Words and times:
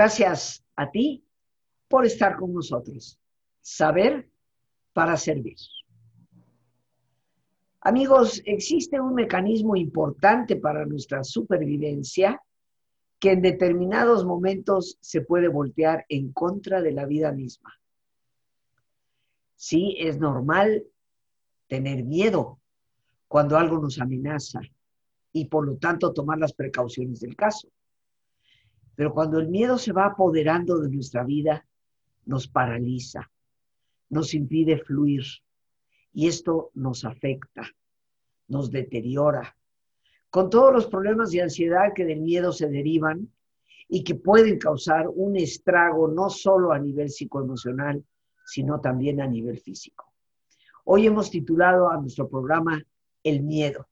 Gracias 0.00 0.64
a 0.76 0.90
ti 0.90 1.22
por 1.86 2.06
estar 2.06 2.38
con 2.38 2.54
nosotros. 2.54 3.20
Saber 3.60 4.30
para 4.94 5.14
servir. 5.18 5.58
Amigos, 7.82 8.40
existe 8.46 8.98
un 8.98 9.12
mecanismo 9.12 9.76
importante 9.76 10.56
para 10.56 10.86
nuestra 10.86 11.22
supervivencia 11.22 12.40
que 13.18 13.32
en 13.32 13.42
determinados 13.42 14.24
momentos 14.24 14.96
se 15.02 15.20
puede 15.20 15.48
voltear 15.48 16.06
en 16.08 16.32
contra 16.32 16.80
de 16.80 16.92
la 16.92 17.04
vida 17.04 17.30
misma. 17.32 17.78
Sí, 19.54 19.96
es 19.98 20.18
normal 20.18 20.82
tener 21.66 22.04
miedo 22.04 22.58
cuando 23.28 23.58
algo 23.58 23.78
nos 23.78 24.00
amenaza 24.00 24.62
y 25.30 25.44
por 25.44 25.66
lo 25.66 25.76
tanto 25.76 26.14
tomar 26.14 26.38
las 26.38 26.54
precauciones 26.54 27.20
del 27.20 27.36
caso. 27.36 27.68
Pero 29.00 29.14
cuando 29.14 29.38
el 29.38 29.48
miedo 29.48 29.78
se 29.78 29.94
va 29.94 30.04
apoderando 30.04 30.78
de 30.78 30.90
nuestra 30.90 31.24
vida, 31.24 31.66
nos 32.26 32.46
paraliza, 32.48 33.30
nos 34.10 34.34
impide 34.34 34.76
fluir 34.76 35.24
y 36.12 36.26
esto 36.26 36.70
nos 36.74 37.06
afecta, 37.06 37.62
nos 38.48 38.70
deteriora, 38.70 39.56
con 40.28 40.50
todos 40.50 40.74
los 40.74 40.86
problemas 40.86 41.30
de 41.30 41.40
ansiedad 41.40 41.94
que 41.94 42.04
del 42.04 42.20
miedo 42.20 42.52
se 42.52 42.68
derivan 42.68 43.32
y 43.88 44.04
que 44.04 44.16
pueden 44.16 44.58
causar 44.58 45.08
un 45.08 45.34
estrago 45.38 46.06
no 46.08 46.28
solo 46.28 46.70
a 46.70 46.78
nivel 46.78 47.08
psicoemocional, 47.08 48.04
sino 48.44 48.82
también 48.82 49.22
a 49.22 49.26
nivel 49.26 49.58
físico. 49.60 50.12
Hoy 50.84 51.06
hemos 51.06 51.30
titulado 51.30 51.88
a 51.88 51.96
nuestro 51.96 52.28
programa 52.28 52.82
El 53.22 53.44
miedo. 53.44 53.88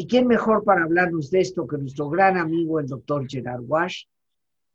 ¿Y 0.00 0.06
quién 0.06 0.28
mejor 0.28 0.62
para 0.62 0.84
hablarnos 0.84 1.28
de 1.28 1.40
esto 1.40 1.66
que 1.66 1.76
nuestro 1.76 2.08
gran 2.08 2.36
amigo, 2.36 2.78
el 2.78 2.86
doctor 2.86 3.26
Gerard 3.28 3.64
Wash, 3.66 4.04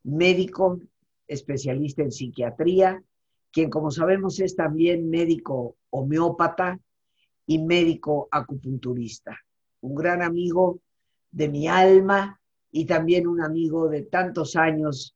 médico, 0.04 0.82
especialista 1.26 2.02
en 2.02 2.12
psiquiatría, 2.12 3.02
quien 3.50 3.70
como 3.70 3.90
sabemos 3.90 4.42
es 4.42 4.54
también 4.54 5.10
médico 5.10 5.78
homeópata 5.92 6.78
y 7.48 7.58
médico 7.60 8.28
acupunturista. 8.32 9.40
Un 9.80 9.96
gran 9.96 10.22
amigo 10.22 10.82
de 11.32 11.48
mi 11.48 11.70
alma 11.70 12.42
y 12.70 12.84
también 12.84 13.26
un 13.26 13.40
amigo 13.40 13.88
de 13.88 14.02
tantos 14.02 14.58
años 14.58 15.16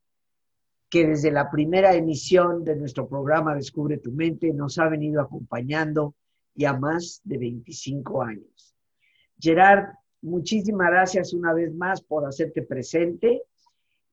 que 0.88 1.06
desde 1.06 1.30
la 1.30 1.50
primera 1.50 1.94
emisión 1.94 2.64
de 2.64 2.76
nuestro 2.76 3.06
programa 3.06 3.54
Descubre 3.54 3.98
tu 3.98 4.12
mente 4.12 4.54
nos 4.54 4.78
ha 4.78 4.88
venido 4.88 5.20
acompañando 5.20 6.14
ya 6.54 6.72
más 6.72 7.20
de 7.24 7.36
25 7.36 8.22
años. 8.22 8.67
Gerard, 9.40 9.94
muchísimas 10.22 10.90
gracias 10.90 11.32
una 11.32 11.52
vez 11.52 11.74
más 11.74 12.02
por 12.02 12.26
hacerte 12.26 12.62
presente 12.62 13.42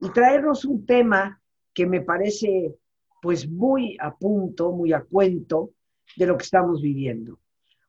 y 0.00 0.10
traernos 0.10 0.64
un 0.64 0.86
tema 0.86 1.40
que 1.72 1.86
me 1.86 2.00
parece 2.00 2.74
pues 3.20 3.48
muy 3.48 3.96
a 4.00 4.14
punto, 4.14 4.72
muy 4.72 4.92
a 4.92 5.00
cuento 5.00 5.70
de 6.16 6.26
lo 6.26 6.36
que 6.36 6.44
estamos 6.44 6.80
viviendo. 6.80 7.38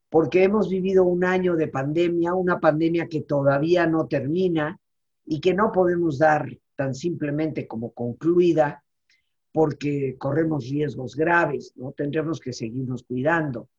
Porque 0.09 0.43
hemos 0.43 0.69
vivido 0.69 1.03
un 1.03 1.23
año 1.25 1.55
de 1.55 1.67
pandemia, 1.67 2.33
una 2.33 2.59
pandemia 2.59 3.07
que 3.07 3.21
todavía 3.21 3.85
no 3.85 4.07
termina 4.07 4.79
y 5.25 5.39
que 5.39 5.53
no 5.53 5.71
podemos 5.71 6.17
dar 6.17 6.47
tan 6.75 6.95
simplemente 6.95 7.67
como 7.67 7.91
concluida 7.91 8.83
porque 9.51 10.15
corremos 10.17 10.69
riesgos 10.69 11.15
graves, 11.15 11.73
¿no? 11.75 11.91
Tendremos 11.91 12.39
que 12.39 12.53
seguirnos 12.53 13.03
cuidando. 13.03 13.69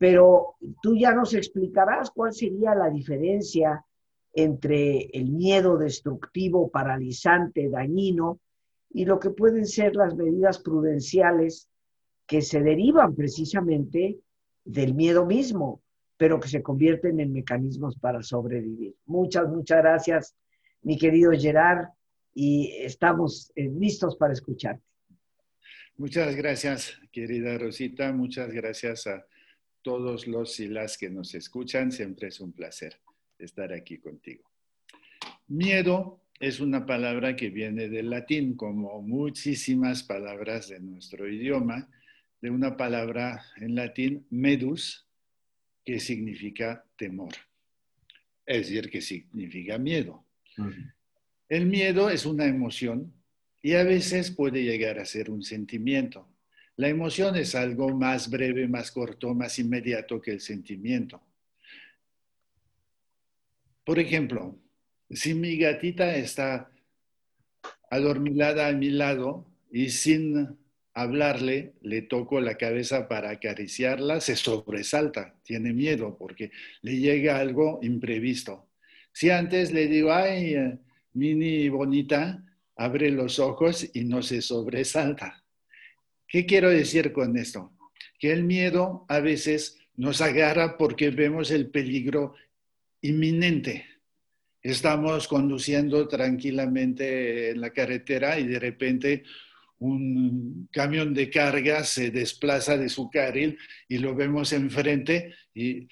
Pero 0.00 0.54
tú 0.80 0.96
ya 0.96 1.12
nos 1.12 1.34
explicarás 1.34 2.10
cuál 2.10 2.32
sería 2.32 2.74
la 2.74 2.88
diferencia 2.88 3.84
entre 4.32 5.10
el 5.12 5.30
miedo 5.30 5.76
destructivo, 5.76 6.70
paralizante, 6.70 7.68
dañino 7.68 8.40
y 8.88 9.04
lo 9.04 9.20
que 9.20 9.28
pueden 9.28 9.66
ser 9.66 9.94
las 9.96 10.16
medidas 10.16 10.58
prudenciales 10.58 11.68
que 12.26 12.40
se 12.40 12.62
derivan 12.62 13.14
precisamente 13.14 14.18
del 14.64 14.94
miedo 14.94 15.26
mismo, 15.26 15.82
pero 16.16 16.40
que 16.40 16.48
se 16.48 16.62
convierten 16.62 17.20
en 17.20 17.34
mecanismos 17.34 17.94
para 17.98 18.22
sobrevivir. 18.22 18.94
Muchas, 19.04 19.50
muchas 19.50 19.82
gracias, 19.82 20.34
mi 20.80 20.96
querido 20.96 21.30
Gerard, 21.32 21.88
y 22.32 22.72
estamos 22.78 23.52
eh, 23.54 23.68
listos 23.68 24.16
para 24.16 24.32
escucharte. 24.32 24.82
Muchas 25.98 26.34
gracias, 26.36 26.98
querida 27.12 27.58
Rosita. 27.58 28.12
Muchas 28.14 28.50
gracias 28.50 29.06
a 29.06 29.26
todos 29.82 30.26
los 30.26 30.58
y 30.60 30.68
las 30.68 30.96
que 30.96 31.10
nos 31.10 31.34
escuchan. 31.34 31.92
Siempre 31.92 32.28
es 32.28 32.40
un 32.40 32.52
placer 32.52 33.00
estar 33.38 33.72
aquí 33.72 33.98
contigo. 33.98 34.50
Miedo 35.48 36.22
es 36.38 36.60
una 36.60 36.86
palabra 36.86 37.36
que 37.36 37.50
viene 37.50 37.88
del 37.88 38.08
latín, 38.08 38.56
como 38.56 39.02
muchísimas 39.02 40.02
palabras 40.02 40.68
de 40.68 40.80
nuestro 40.80 41.28
idioma, 41.28 41.88
de 42.40 42.50
una 42.50 42.76
palabra 42.76 43.44
en 43.56 43.74
latín, 43.74 44.26
medus, 44.30 45.06
que 45.84 46.00
significa 46.00 46.84
temor. 46.96 47.34
Es 48.46 48.68
decir, 48.68 48.90
que 48.90 49.00
significa 49.00 49.76
miedo. 49.76 50.24
El 51.48 51.66
miedo 51.66 52.10
es 52.10 52.26
una 52.26 52.46
emoción 52.46 53.12
y 53.60 53.74
a 53.74 53.82
veces 53.82 54.30
puede 54.30 54.62
llegar 54.62 54.98
a 54.98 55.04
ser 55.04 55.30
un 55.30 55.42
sentimiento. 55.42 56.29
La 56.80 56.88
emoción 56.88 57.36
es 57.36 57.54
algo 57.54 57.90
más 57.90 58.30
breve, 58.30 58.66
más 58.66 58.90
corto, 58.90 59.34
más 59.34 59.58
inmediato 59.58 60.18
que 60.18 60.30
el 60.30 60.40
sentimiento. 60.40 61.20
Por 63.84 63.98
ejemplo, 63.98 64.58
si 65.10 65.34
mi 65.34 65.58
gatita 65.58 66.16
está 66.16 66.70
adormilada 67.90 68.68
a 68.68 68.72
mi 68.72 68.88
lado 68.88 69.46
y 69.70 69.90
sin 69.90 70.56
hablarle, 70.94 71.74
le 71.82 72.00
toco 72.00 72.40
la 72.40 72.54
cabeza 72.54 73.08
para 73.08 73.28
acariciarla, 73.28 74.22
se 74.22 74.34
sobresalta, 74.34 75.34
tiene 75.42 75.74
miedo 75.74 76.16
porque 76.16 76.50
le 76.80 76.96
llega 76.96 77.40
algo 77.40 77.78
imprevisto. 77.82 78.70
Si 79.12 79.28
antes 79.28 79.70
le 79.70 79.86
digo, 79.86 80.14
ay, 80.14 80.54
eh, 80.54 80.78
mini 81.12 81.68
bonita, 81.68 82.42
abre 82.74 83.10
los 83.10 83.38
ojos 83.38 83.86
y 83.92 84.04
no 84.04 84.22
se 84.22 84.40
sobresalta. 84.40 85.44
¿Qué 86.30 86.46
quiero 86.46 86.70
decir 86.70 87.12
con 87.12 87.36
esto? 87.36 87.72
Que 88.18 88.32
el 88.32 88.44
miedo 88.44 89.04
a 89.08 89.20
veces 89.20 89.78
nos 89.96 90.22
agarra 90.22 90.78
porque 90.78 91.10
vemos 91.10 91.50
el 91.50 91.70
peligro 91.70 92.34
inminente 93.02 93.90
estamos 94.62 95.26
conduciendo 95.26 96.06
tranquilamente 96.06 97.50
en 97.50 97.60
la 97.60 97.70
carretera 97.70 98.38
y 98.38 98.46
de 98.46 98.58
repente 98.58 99.24
un 99.78 100.68
camión 100.70 101.14
de 101.14 101.30
carga 101.30 101.84
se 101.84 102.10
desplaza 102.10 102.76
de 102.76 102.90
su 102.90 103.08
carril 103.08 103.58
y 103.88 103.98
lo 103.98 104.14
vemos 104.14 104.52
enfrente 104.52 105.34
y 105.54 105.88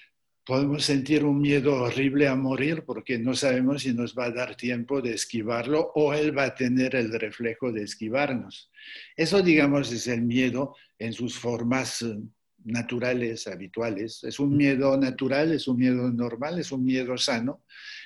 podemos 0.49 0.83
sentir 0.83 1.23
un 1.23 1.39
miedo 1.39 1.75
horrible 1.75 2.27
a 2.27 2.35
morir 2.35 2.83
porque 2.83 3.19
no 3.19 3.35
sabemos 3.35 3.83
si 3.83 3.93
nos 3.93 4.17
va 4.17 4.25
a 4.25 4.31
dar 4.31 4.55
tiempo 4.55 4.99
de 4.99 5.13
esquivarlo 5.13 5.91
o 5.93 6.11
él 6.11 6.35
va 6.35 6.45
a 6.45 6.55
tener 6.55 6.95
el 6.95 7.13
reflejo 7.19 7.71
de 7.71 7.83
esquivarnos. 7.83 8.71
Eso, 9.15 9.43
digamos, 9.43 9.91
es 9.91 10.07
el 10.07 10.23
miedo 10.23 10.75
en 10.97 11.13
sus 11.13 11.37
formas 11.37 12.01
eh, 12.01 12.17
naturales, 12.65 13.45
habituales. 13.45 14.23
Es 14.23 14.39
un 14.39 14.57
miedo 14.57 14.97
natural, 14.97 15.51
es 15.51 15.67
un 15.67 15.77
miedo 15.77 16.11
normal, 16.11 16.57
es 16.57 16.71
un 16.71 16.83
miedo 16.83 17.15
sano 17.15 17.63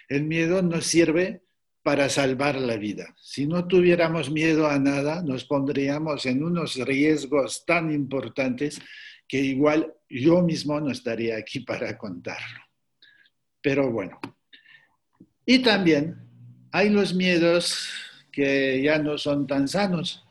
el 0.10 0.26
miedo 0.26 0.62
nos 0.62 0.86
sirve 0.86 1.44
para 1.82 2.08
salvar 2.10 2.56
la 2.56 2.78
vida. 2.78 3.16
Si 3.22 3.46
no 3.46 3.68
tuviéramos 3.68 4.32
miedo 4.32 4.68
a 4.68 4.80
nada, 4.80 5.22
nos 5.22 5.46
pondríamos 5.46 6.26
en 6.26 6.44
unos 6.44 6.76
riesgos 6.76 7.66
tan 7.66 7.92
importantes 7.92 8.80
que 9.28 9.40
igual 9.40 9.94
yo 10.10 10.42
mismo 10.42 10.80
no 10.80 10.92
estaría 10.92 11.38
aquí 11.38 11.60
para 11.66 11.98
contarlo. 11.98 12.60
Pero 13.62 13.92
bueno. 13.92 14.20
Y 15.46 15.60
también 15.60 16.18
hay 16.72 16.90
los 16.90 17.14
miedos 17.14 17.90
que 18.32 18.82
ya 18.82 18.98
no 18.98 19.18
son 19.18 19.46
tan 19.46 19.68
sanos, 19.68 20.26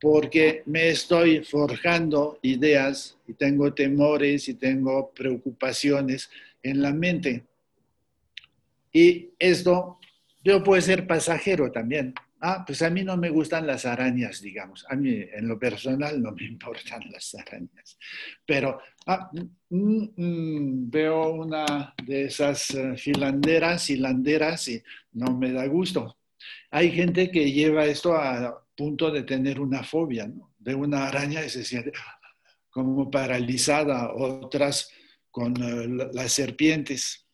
porque 0.00 0.62
me 0.66 0.90
estoy 0.90 1.42
forjando 1.42 2.38
ideas 2.42 3.16
y 3.26 3.32
tengo 3.32 3.72
temores 3.72 4.48
y 4.48 4.54
tengo 4.54 5.10
preocupaciones 5.10 6.30
en 6.62 6.82
la 6.82 6.92
mente. 6.92 7.44
Y 8.92 9.30
esto 9.38 9.98
yo 10.44 10.62
puede 10.62 10.82
ser 10.82 11.06
pasajero 11.06 11.72
también. 11.72 12.14
Ah, 12.46 12.62
pues 12.62 12.82
a 12.82 12.90
mí 12.90 13.02
no 13.02 13.16
me 13.16 13.30
gustan 13.30 13.66
las 13.66 13.86
arañas, 13.86 14.42
digamos. 14.42 14.84
A 14.90 14.96
mí 14.96 15.08
en 15.32 15.48
lo 15.48 15.58
personal 15.58 16.20
no 16.20 16.30
me 16.32 16.44
importan 16.52 17.00
las 17.10 17.34
arañas. 17.34 17.98
Pero 18.44 18.78
ah, 19.06 19.30
mm, 19.70 20.04
mm, 20.14 20.90
veo 20.90 21.30
una 21.30 21.94
de 22.04 22.26
esas 22.26 22.68
uh, 22.72 22.96
filanderas, 22.98 23.88
hilanderas 23.88 24.68
y 24.68 24.82
no 25.12 25.34
me 25.34 25.52
da 25.52 25.66
gusto. 25.68 26.18
Hay 26.70 26.90
gente 26.90 27.30
que 27.30 27.50
lleva 27.50 27.86
esto 27.86 28.14
a 28.14 28.62
punto 28.76 29.10
de 29.10 29.22
tener 29.22 29.58
una 29.58 29.82
fobia. 29.82 30.30
De 30.58 30.74
una 30.74 31.06
araña 31.06 31.42
y 31.42 31.48
se 31.48 31.64
siente 31.64 31.92
como 32.68 33.10
paralizada, 33.10 34.12
otras 34.12 34.90
con 35.30 35.52
uh, 35.62 36.10
las 36.12 36.32
serpientes. 36.32 37.26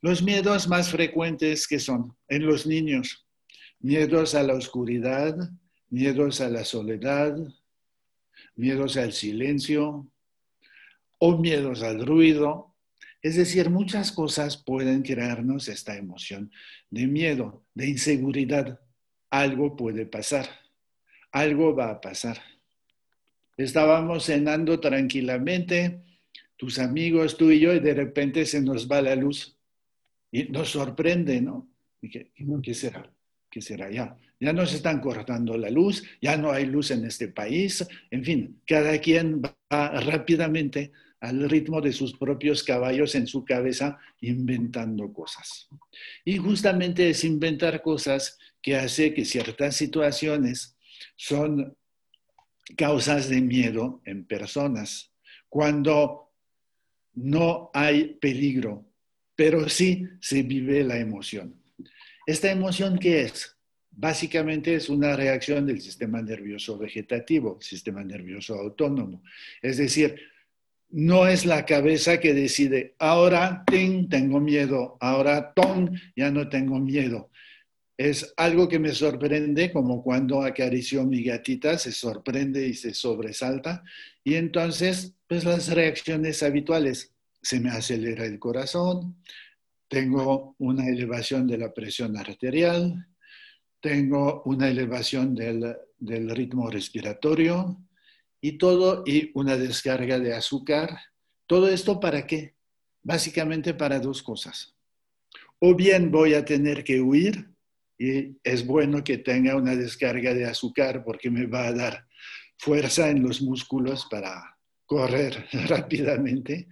Los 0.00 0.24
miedos 0.24 0.66
más 0.66 0.90
frecuentes 0.90 1.68
que 1.68 1.78
son 1.78 2.16
en 2.26 2.46
los 2.46 2.66
niños. 2.66 3.29
Miedos 3.80 4.34
a 4.34 4.42
la 4.42 4.54
oscuridad, 4.54 5.36
miedos 5.88 6.40
a 6.40 6.48
la 6.48 6.64
soledad, 6.64 7.36
miedos 8.54 8.96
al 8.96 9.12
silencio 9.12 10.06
o 11.18 11.38
miedos 11.38 11.82
al 11.82 12.06
ruido. 12.06 12.74
Es 13.22 13.36
decir, 13.36 13.70
muchas 13.70 14.12
cosas 14.12 14.56
pueden 14.56 15.02
crearnos 15.02 15.68
esta 15.68 15.96
emoción 15.96 16.50
de 16.90 17.06
miedo, 17.06 17.64
de 17.74 17.88
inseguridad. 17.88 18.80
Algo 19.30 19.76
puede 19.76 20.06
pasar, 20.06 20.48
algo 21.32 21.74
va 21.74 21.90
a 21.90 22.00
pasar. 22.00 22.38
Estábamos 23.56 24.24
cenando 24.24 24.80
tranquilamente, 24.80 26.02
tus 26.56 26.78
amigos, 26.78 27.36
tú 27.36 27.50
y 27.50 27.60
yo, 27.60 27.72
y 27.74 27.80
de 27.80 27.94
repente 27.94 28.44
se 28.44 28.60
nos 28.60 28.90
va 28.90 29.00
la 29.00 29.14
luz 29.14 29.56
y 30.30 30.44
nos 30.44 30.70
sorprende, 30.70 31.40
¿no? 31.40 31.68
¿Qué, 32.00 32.30
qué 32.62 32.74
será? 32.74 33.10
¿Qué 33.50 33.60
será 33.60 33.90
ya? 33.90 34.16
Ya 34.38 34.52
nos 34.52 34.72
están 34.72 35.00
cortando 35.00 35.58
la 35.58 35.70
luz, 35.70 36.04
ya 36.22 36.36
no 36.36 36.52
hay 36.52 36.66
luz 36.66 36.90
en 36.92 37.04
este 37.04 37.28
país, 37.28 37.86
en 38.10 38.24
fin, 38.24 38.60
cada 38.66 38.98
quien 38.98 39.42
va 39.42 40.00
rápidamente 40.00 40.92
al 41.20 41.50
ritmo 41.50 41.80
de 41.80 41.92
sus 41.92 42.16
propios 42.16 42.62
caballos 42.62 43.14
en 43.14 43.26
su 43.26 43.44
cabeza 43.44 43.98
inventando 44.22 45.12
cosas. 45.12 45.68
Y 46.24 46.38
justamente 46.38 47.10
es 47.10 47.24
inventar 47.24 47.82
cosas 47.82 48.38
que 48.62 48.76
hace 48.76 49.12
que 49.12 49.24
ciertas 49.24 49.76
situaciones 49.76 50.76
son 51.16 51.76
causas 52.76 53.28
de 53.28 53.40
miedo 53.40 54.00
en 54.04 54.24
personas, 54.24 55.12
cuando 55.48 56.30
no 57.14 57.70
hay 57.74 58.14
peligro, 58.14 58.86
pero 59.34 59.68
sí 59.68 60.06
se 60.20 60.42
vive 60.42 60.84
la 60.84 60.98
emoción. 60.98 61.59
¿Esta 62.30 62.48
emoción 62.48 62.96
qué 62.96 63.22
es? 63.22 63.56
Básicamente 63.90 64.76
es 64.76 64.88
una 64.88 65.16
reacción 65.16 65.66
del 65.66 65.80
sistema 65.80 66.22
nervioso 66.22 66.78
vegetativo, 66.78 67.58
sistema 67.60 68.04
nervioso 68.04 68.54
autónomo. 68.54 69.24
Es 69.60 69.78
decir, 69.78 70.14
no 70.90 71.26
es 71.26 71.44
la 71.44 71.66
cabeza 71.66 72.20
que 72.20 72.32
decide, 72.32 72.94
ahora 73.00 73.64
tengo 73.66 74.38
miedo, 74.38 74.96
ahora 75.00 75.52
ton, 75.54 76.00
ya 76.14 76.30
no 76.30 76.48
tengo 76.48 76.78
miedo. 76.78 77.32
Es 77.96 78.32
algo 78.36 78.68
que 78.68 78.78
me 78.78 78.94
sorprende, 78.94 79.72
como 79.72 80.00
cuando 80.00 80.42
acarició 80.42 81.04
mi 81.04 81.24
gatita, 81.24 81.78
se 81.78 81.90
sorprende 81.90 82.64
y 82.64 82.74
se 82.74 82.94
sobresalta. 82.94 83.82
Y 84.22 84.36
entonces, 84.36 85.14
pues 85.26 85.42
las 85.42 85.66
reacciones 85.66 86.44
habituales, 86.44 87.12
se 87.42 87.58
me 87.58 87.70
acelera 87.70 88.24
el 88.24 88.38
corazón, 88.38 89.16
tengo 89.90 90.54
una 90.58 90.86
elevación 90.86 91.48
de 91.48 91.58
la 91.58 91.74
presión 91.74 92.16
arterial, 92.16 93.08
tengo 93.80 94.42
una 94.44 94.68
elevación 94.68 95.34
del, 95.34 95.76
del 95.98 96.30
ritmo 96.30 96.70
respiratorio 96.70 97.76
y 98.40 98.52
todo, 98.56 99.02
y 99.04 99.32
una 99.34 99.56
descarga 99.56 100.20
de 100.20 100.32
azúcar. 100.32 100.96
¿Todo 101.46 101.68
esto 101.68 101.98
para 101.98 102.24
qué? 102.24 102.54
Básicamente 103.02 103.74
para 103.74 103.98
dos 103.98 104.22
cosas. 104.22 104.76
O 105.58 105.74
bien 105.74 106.12
voy 106.12 106.34
a 106.34 106.44
tener 106.44 106.84
que 106.84 107.00
huir 107.00 107.50
y 107.98 108.38
es 108.44 108.64
bueno 108.64 109.02
que 109.02 109.18
tenga 109.18 109.56
una 109.56 109.74
descarga 109.74 110.32
de 110.34 110.44
azúcar 110.44 111.02
porque 111.04 111.30
me 111.30 111.46
va 111.46 111.66
a 111.66 111.72
dar 111.72 112.06
fuerza 112.58 113.10
en 113.10 113.24
los 113.24 113.42
músculos 113.42 114.06
para 114.08 114.56
correr 114.86 115.48
rápidamente. 115.66 116.68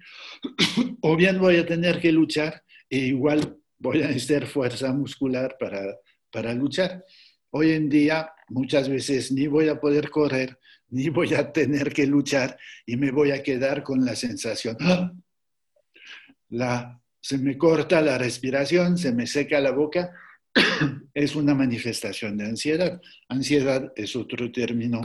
O 1.01 1.17
bien 1.17 1.41
voy 1.41 1.57
a 1.57 1.67
tener 1.67 2.01
que 2.01 2.13
luchar 2.13 2.63
e 2.91 2.99
igual 2.99 3.59
voy 3.79 4.03
a 4.03 4.09
necesitar 4.09 4.47
fuerza 4.47 4.93
muscular 4.93 5.57
para, 5.59 5.97
para 6.31 6.53
luchar. 6.55 7.05
Hoy 7.51 7.73
en 7.73 7.89
día 7.89 8.31
muchas 8.49 8.89
veces 8.89 9.33
ni 9.33 9.47
voy 9.47 9.69
a 9.69 9.81
poder 9.81 10.11
correr, 10.11 10.59
ni 10.91 11.09
voy 11.09 11.35
a 11.35 11.53
tener 11.53 11.93
que 11.93 12.07
luchar 12.07 12.59
y 12.87 12.97
me 12.97 13.11
voy 13.11 13.31
a 13.31 13.43
quedar 13.43 13.83
con 13.83 14.05
la 14.05 14.17
sensación, 14.17 14.77
¡ah! 14.81 15.13
la, 16.51 17.01
se 17.21 17.39
me 17.39 17.57
corta 17.57 18.01
la 18.01 18.19
respiración, 18.19 18.97
se 18.97 19.13
me 19.13 19.27
seca 19.27 19.61
la 19.61 19.71
boca, 19.71 20.13
es 21.15 21.37
una 21.37 21.55
manifestación 21.55 22.37
de 22.37 22.47
ansiedad. 22.47 23.01
Ansiedad 23.29 23.93
es 23.97 24.17
otro 24.17 24.51
término 24.51 25.03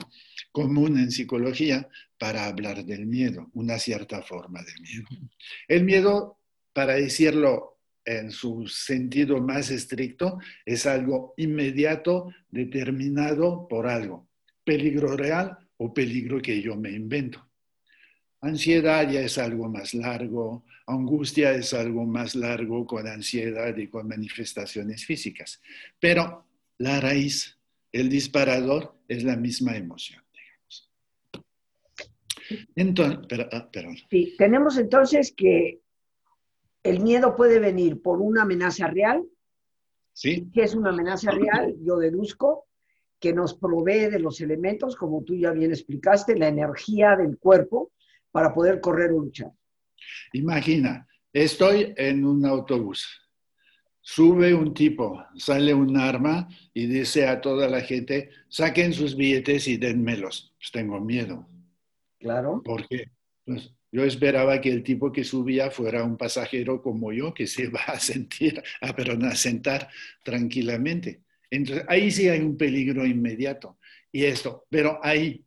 común 0.52 0.98
en 1.00 1.12
psicología 1.12 1.90
para 2.18 2.46
hablar 2.46 2.86
del 2.86 3.06
miedo, 3.06 3.50
una 3.54 3.80
cierta 3.80 4.22
forma 4.22 4.62
de 4.62 4.74
miedo. 4.82 5.08
El 5.68 5.84
miedo, 5.84 6.40
para 6.72 6.94
decirlo 6.94 7.73
en 8.06 8.32
su 8.32 8.68
sentido 8.68 9.40
más 9.42 9.72
estricto, 9.72 10.40
es 10.66 10.86
algo 10.86 11.34
inmediato, 11.38 12.34
determinado 12.50 13.68
por 13.68 13.88
algo, 13.88 14.28
peligro 14.64 15.16
real 15.16 15.58
o 15.78 15.94
peligro 15.94 16.42
que 16.42 16.62
yo 16.62 16.76
me 16.76 16.92
invento. 16.92 17.46
Ansiedad 18.42 19.10
ya 19.10 19.22
es 19.22 19.38
algo 19.38 19.70
más 19.70 19.94
largo, 19.94 20.66
angustia 20.86 21.54
es 21.54 21.74
algo 21.74 22.06
más 22.06 22.36
largo 22.36 22.86
con 22.86 23.08
ansiedad 23.08 23.76
y 23.78 23.88
con 23.88 24.08
manifestaciones 24.08 25.06
físicas, 25.06 25.62
pero 26.00 26.46
la 26.80 27.00
raíz, 27.00 27.58
el 27.92 28.10
disparador, 28.10 28.98
es 29.08 29.24
la 29.24 29.38
misma 29.38 29.78
emoción. 29.78 30.24
Entonces, 32.76 33.48
ah, 33.52 33.70
tenemos 34.38 34.78
entonces 34.78 35.34
que 35.36 35.83
el 36.84 37.00
miedo 37.02 37.36
puede 37.36 37.60
venir 37.60 38.02
por 38.02 38.22
una 38.22 38.44
amenaza 38.44 38.88
real. 38.88 39.24
Sí. 40.12 40.50
¿Qué 40.54 40.64
es 40.64 40.76
una 40.76 40.90
amenaza 40.90 41.32
real? 41.32 41.76
Yo 41.82 41.98
deduzco 41.98 42.68
que 43.20 43.34
nos 43.34 43.54
provee 43.56 44.10
de 44.12 44.20
los 44.20 44.42
elementos, 44.42 44.96
como 44.98 45.24
tú 45.24 45.36
ya 45.36 45.52
bien 45.52 45.72
explicaste, 45.72 46.36
la 46.38 46.50
energía 46.50 47.16
del 47.16 47.38
cuerpo 47.38 47.94
para 48.32 48.54
poder 48.54 48.82
correr 48.82 49.12
o 49.12 49.20
luchar. 49.20 49.52
Imagina, 50.34 51.08
estoy 51.32 51.94
en 51.96 52.26
un 52.26 52.46
autobús. 52.46 53.22
Sube 54.02 54.54
un 54.54 54.74
tipo, 54.74 55.24
sale 55.38 55.74
un 55.74 55.96
arma 55.96 56.50
y 56.74 56.88
dice 56.88 57.26
a 57.26 57.40
toda 57.40 57.70
la 57.70 57.80
gente, 57.80 58.30
saquen 58.50 58.92
sus 58.92 59.16
billetes 59.16 59.70
y 59.70 59.78
denmelos. 59.78 60.54
Pues 60.58 60.72
tengo 60.72 61.00
miedo. 61.00 61.48
Claro. 62.20 62.62
¿Por 62.66 62.86
qué? 62.90 63.06
Pues 63.46 63.74
yo 63.94 64.04
esperaba 64.04 64.60
que 64.60 64.70
el 64.70 64.82
tipo 64.82 65.12
que 65.12 65.24
subía 65.24 65.70
fuera 65.70 66.04
un 66.04 66.18
pasajero 66.18 66.82
como 66.82 67.14
yo, 67.14 67.32
que 67.32 67.46
se 67.46 67.68
va 67.70 67.84
a 67.86 68.00
sentir, 68.00 68.62
a, 68.82 68.88
a 68.90 69.36
sentar 69.36 69.88
tranquilamente. 70.24 71.22
Entonces, 71.52 71.86
ahí 71.88 72.10
sí 72.10 72.28
hay 72.28 72.40
un 72.40 72.58
peligro 72.58 73.06
inmediato. 73.06 73.78
Y 74.12 74.24
esto, 74.26 74.66
pero 74.68 75.00
ahí, 75.04 75.46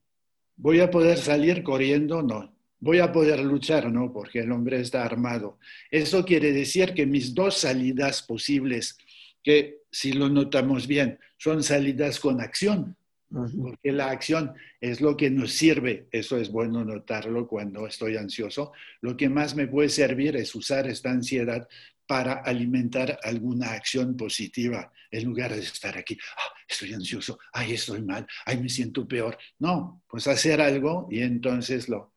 ¿voy 0.55 0.79
a 0.79 0.89
poder 0.89 1.19
salir 1.19 1.65
corriendo? 1.65 2.23
No. 2.23 2.57
¿Voy 2.79 3.01
a 3.01 3.11
poder 3.11 3.41
luchar? 3.41 3.91
No, 3.91 4.13
porque 4.13 4.41
el 4.41 4.53
hombre 4.53 4.81
está 4.81 5.05
armado. 5.05 5.59
Eso 5.91 6.25
quiere 6.25 6.53
decir 6.53 6.95
que 6.95 7.05
mis 7.05 7.35
dos 7.35 7.59
salidas 7.59 8.23
posibles, 8.23 8.97
que 9.43 9.79
si 9.91 10.13
lo 10.13 10.29
notamos 10.29 10.87
bien, 10.87 11.19
son 11.37 11.65
salidas 11.65 12.21
con 12.21 12.41
acción, 12.41 12.97
porque 13.31 13.93
la 13.93 14.11
acción 14.11 14.55
es 14.81 15.01
lo 15.01 15.17
que 15.17 15.31
nos 15.31 15.53
sirve, 15.53 16.07
eso 16.11 16.37
es 16.39 16.51
bueno 16.51 16.85
notarlo 16.85 17.47
cuando 17.47 17.87
estoy 17.87 18.17
ansioso, 18.17 18.73
lo 19.01 19.17
que 19.17 19.29
más 19.29 19.57
me 19.57 19.67
puede 19.67 19.89
servir 19.89 20.37
es 20.37 20.55
usar 20.55 20.87
esta 20.87 21.11
ansiedad 21.11 21.67
para 22.07 22.35
alimentar 22.35 23.19
alguna 23.23 23.73
acción 23.73 24.17
positiva 24.17 24.93
en 25.11 25.25
lugar 25.25 25.53
de 25.53 25.61
estar 25.61 25.97
aquí, 25.99 26.17
ah, 26.37 26.55
estoy 26.69 26.93
ansioso, 26.93 27.39
ay, 27.53 27.73
estoy 27.75 28.03
mal, 28.03 28.27
ay, 28.45 28.61
me 28.61 28.69
siento 28.69 29.07
peor. 29.07 29.37
No, 29.59 30.03
pues 30.09 30.27
hacer 30.29 30.61
algo 30.61 31.09
y 31.11 31.21
entonces 31.21 31.89
lo 31.89 32.13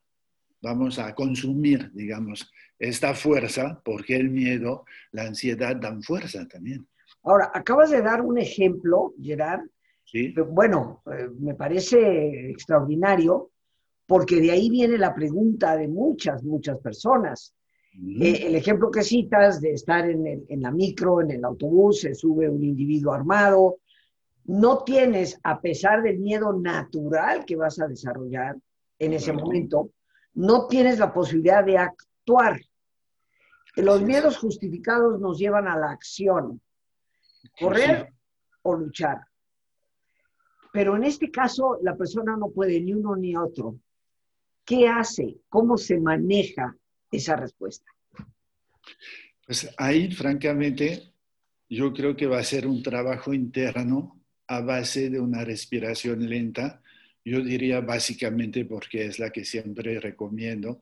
vamos 0.62 1.00
a 1.00 1.16
consumir, 1.16 1.92
digamos, 1.94 2.51
esta 2.78 3.13
fuerza, 3.13 3.82
porque 3.84 4.16
el 4.16 4.30
miedo, 4.30 4.86
la 5.12 5.24
ansiedad 5.24 5.75
dan 5.75 6.04
fuerza 6.04 6.48
también. 6.48 6.88
Ahora, 7.24 7.51
acabas 7.54 7.89
de 7.89 8.01
dar 8.01 8.22
un 8.22 8.38
ejemplo, 8.38 9.13
Gerard, 9.22 9.62
bueno, 10.48 11.01
eh, 11.06 11.30
me 11.39 11.56
parece 11.56 12.50
extraordinario 12.50 13.51
porque 14.06 14.42
de 14.42 14.51
ahí 14.51 14.70
viene 14.70 14.98
la 14.98 15.13
pregunta 15.13 15.78
de 15.78 15.88
muchas, 15.88 16.44
muchas 16.44 16.80
personas. 16.80 17.54
Eh, 17.94 18.48
el 18.48 18.56
ejemplo 18.56 18.89
que 18.89 19.04
citas 19.04 19.62
de 19.62 19.74
estar 19.74 20.10
en, 20.10 20.46
la 20.62 20.72
micro, 20.72 21.22
en 21.22 21.32
el 21.32 21.46
autobús, 21.46 22.01
se 22.01 22.16
sube 22.16 22.50
un 22.50 22.63
individuo 22.63 23.13
armado, 23.13 23.78
no 24.46 24.84
tienes, 24.84 25.39
a 25.44 25.62
pesar 25.62 26.01
del 26.01 26.18
miedo 26.18 26.54
natural 26.54 27.46
que 27.46 27.56
vas 27.56 27.80
a 27.80 27.88
desarrollar 27.88 28.56
en 28.98 29.13
ese 29.13 29.32
momento, 29.32 29.92
no 30.34 30.68
tienes 30.68 30.98
la 30.98 31.13
posibilidad 31.13 31.63
de 31.63 31.78
actuar. 31.78 32.60
Los 33.75 34.01
miedos 34.01 34.38
justificados 34.38 35.20
nos 35.20 35.38
llevan 35.38 35.68
a 35.68 35.78
la 35.78 35.92
acción, 35.92 36.60
correr 37.60 38.12
o 38.63 38.75
luchar. 38.75 39.28
Pero 40.71 40.95
en 40.95 41.03
este 41.03 41.31
caso, 41.31 41.79
la 41.81 41.95
persona 41.95 42.38
no 42.38 42.49
puede 42.49 42.79
ni 42.79 42.93
uno 42.93 43.15
ni 43.15 43.35
otro. 43.35 43.79
¿Qué 44.63 44.88
hace? 44.88 45.38
¿Cómo 45.49 45.77
se 45.77 45.99
maneja 45.99 46.75
esa 47.11 47.35
respuesta? 47.35 47.91
Pues 49.45 49.67
ahí, 49.77 50.11
francamente, 50.11 51.11
yo 51.67 51.91
creo 51.91 52.15
que 52.15 52.27
va 52.27 52.39
a 52.39 52.43
ser 52.43 52.67
un 52.67 52.83
trabajo 52.83 53.33
interno 53.33 54.19
a 54.47 54.61
base 54.61 55.09
de 55.09 55.19
una 55.19 55.43
respiración 55.43 56.29
lenta. 56.29 56.81
Yo 57.25 57.41
diría 57.41 57.81
básicamente 57.81 58.65
porque 58.65 59.05
es 59.05 59.19
la 59.19 59.31
que 59.31 59.45
siempre 59.45 59.99
recomiendo, 59.99 60.81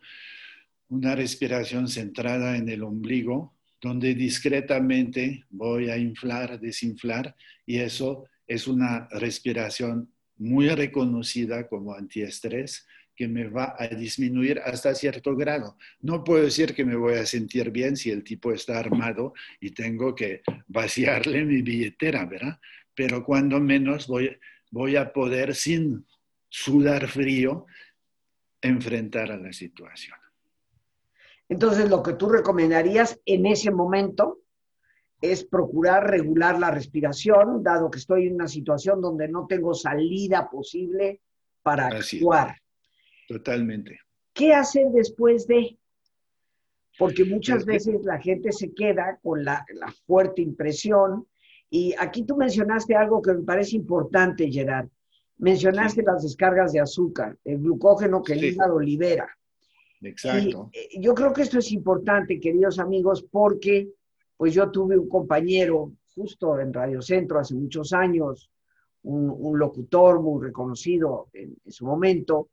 una 0.90 1.16
respiración 1.16 1.88
centrada 1.88 2.58
en 2.58 2.70
el 2.70 2.84
ombligo, 2.84 3.54
donde 3.82 4.16
discretamente 4.16 5.44
voy 5.50 5.90
a 5.90 5.98
inflar, 5.98 6.60
desinflar, 6.60 7.36
y 7.66 7.78
eso 7.78 8.26
es 8.48 8.68
una 8.68 9.08
respiración 9.12 10.12
muy 10.38 10.70
reconocida 10.70 11.68
como 11.68 11.94
antiestrés 11.94 12.88
que 13.16 13.28
me 13.28 13.50
va 13.50 13.76
a 13.78 13.88
disminuir 13.88 14.60
hasta 14.60 14.94
cierto 14.94 15.36
grado. 15.36 15.78
No 16.02 16.24
puedo 16.24 16.44
decir 16.44 16.76
que 16.76 16.86
me 16.86 16.96
voy 16.96 17.16
a 17.16 17.26
sentir 17.26 17.72
bien 17.72 17.98
si 17.98 18.12
el 18.12 18.24
tipo 18.24 18.52
está 18.52 18.78
armado 18.78 19.34
y 19.60 19.72
tengo 19.72 20.14
que 20.14 20.44
vaciarle 20.68 21.44
mi 21.44 21.64
billetera, 21.64 22.26
¿verdad? 22.26 22.60
Pero 22.94 23.26
cuando 23.26 23.60
menos 23.60 24.08
voy, 24.08 24.38
voy 24.70 24.96
a 24.96 25.12
poder, 25.12 25.56
sin 25.56 26.06
sudar 26.48 27.08
frío, 27.08 27.66
enfrentar 28.62 29.32
a 29.32 29.38
la 29.38 29.52
situación. 29.52 30.18
Entonces, 31.50 31.90
lo 31.90 32.04
que 32.04 32.14
tú 32.14 32.30
recomendarías 32.30 33.20
en 33.26 33.48
ese 33.48 33.72
momento 33.72 34.42
es 35.22 35.44
procurar 35.44 36.10
regular 36.10 36.60
la 36.60 36.72
respiración, 36.72 37.64
dado 37.64 37.90
que 37.90 38.00
estoy 38.00 38.28
en 38.28 38.36
una 38.36 38.48
situación 38.48 39.02
donde 39.02 39.28
no 39.28 39.48
tengo 39.48 39.74
salida 39.74 40.50
posible 40.50 41.22
para 41.64 41.88
actuar. 41.88 42.56
Totalmente. 43.28 44.00
¿Qué 44.34 44.54
hacer 44.54 44.92
después 44.92 45.48
de? 45.48 45.78
Porque 47.00 47.26
muchas 47.26 47.66
veces 47.66 48.04
la 48.04 48.20
gente 48.20 48.52
se 48.52 48.74
queda 48.74 49.20
con 49.22 49.44
la, 49.44 49.66
fuerte 50.06 50.42
impresión. 50.42 51.28
Y 51.70 51.94
aquí 51.98 52.24
tú 52.24 52.38
mencionaste 52.38 52.96
algo 52.96 53.22
que 53.22 53.34
me 53.34 53.44
parece 53.44 53.76
importante, 53.76 54.50
Gerard. 54.50 54.88
Mencionaste 55.40 56.02
las 56.02 56.24
descargas 56.24 56.72
de 56.74 56.80
azúcar, 56.80 57.38
el 57.44 57.60
glucógeno 57.60 58.24
que 58.24 58.34
el 58.34 58.46
hígado 58.46 58.80
libera. 58.80 59.28
Exacto. 60.02 60.70
Y 60.74 60.78
eh, 60.78 60.90
yo 61.02 61.14
creo 61.14 61.34
que 61.34 61.42
esto 61.42 61.60
es 61.60 61.72
importante, 61.72 62.40
queridos 62.40 62.80
amigos, 62.80 63.24
porque 63.30 63.90
pues 64.38 64.54
yo 64.54 64.70
tuve 64.70 64.98
un 64.98 65.10
compañero 65.10 65.92
justo 66.16 66.60
en 66.60 66.74
Radio 66.74 67.02
Centro 67.02 67.40
hace 67.40 67.56
muchos 67.56 67.92
años, 67.94 68.50
un, 69.04 69.58
locutor 69.58 70.22
muy 70.22 70.46
reconocido 70.46 71.30
en, 71.34 71.56
su 71.68 71.86
momento, 71.86 72.50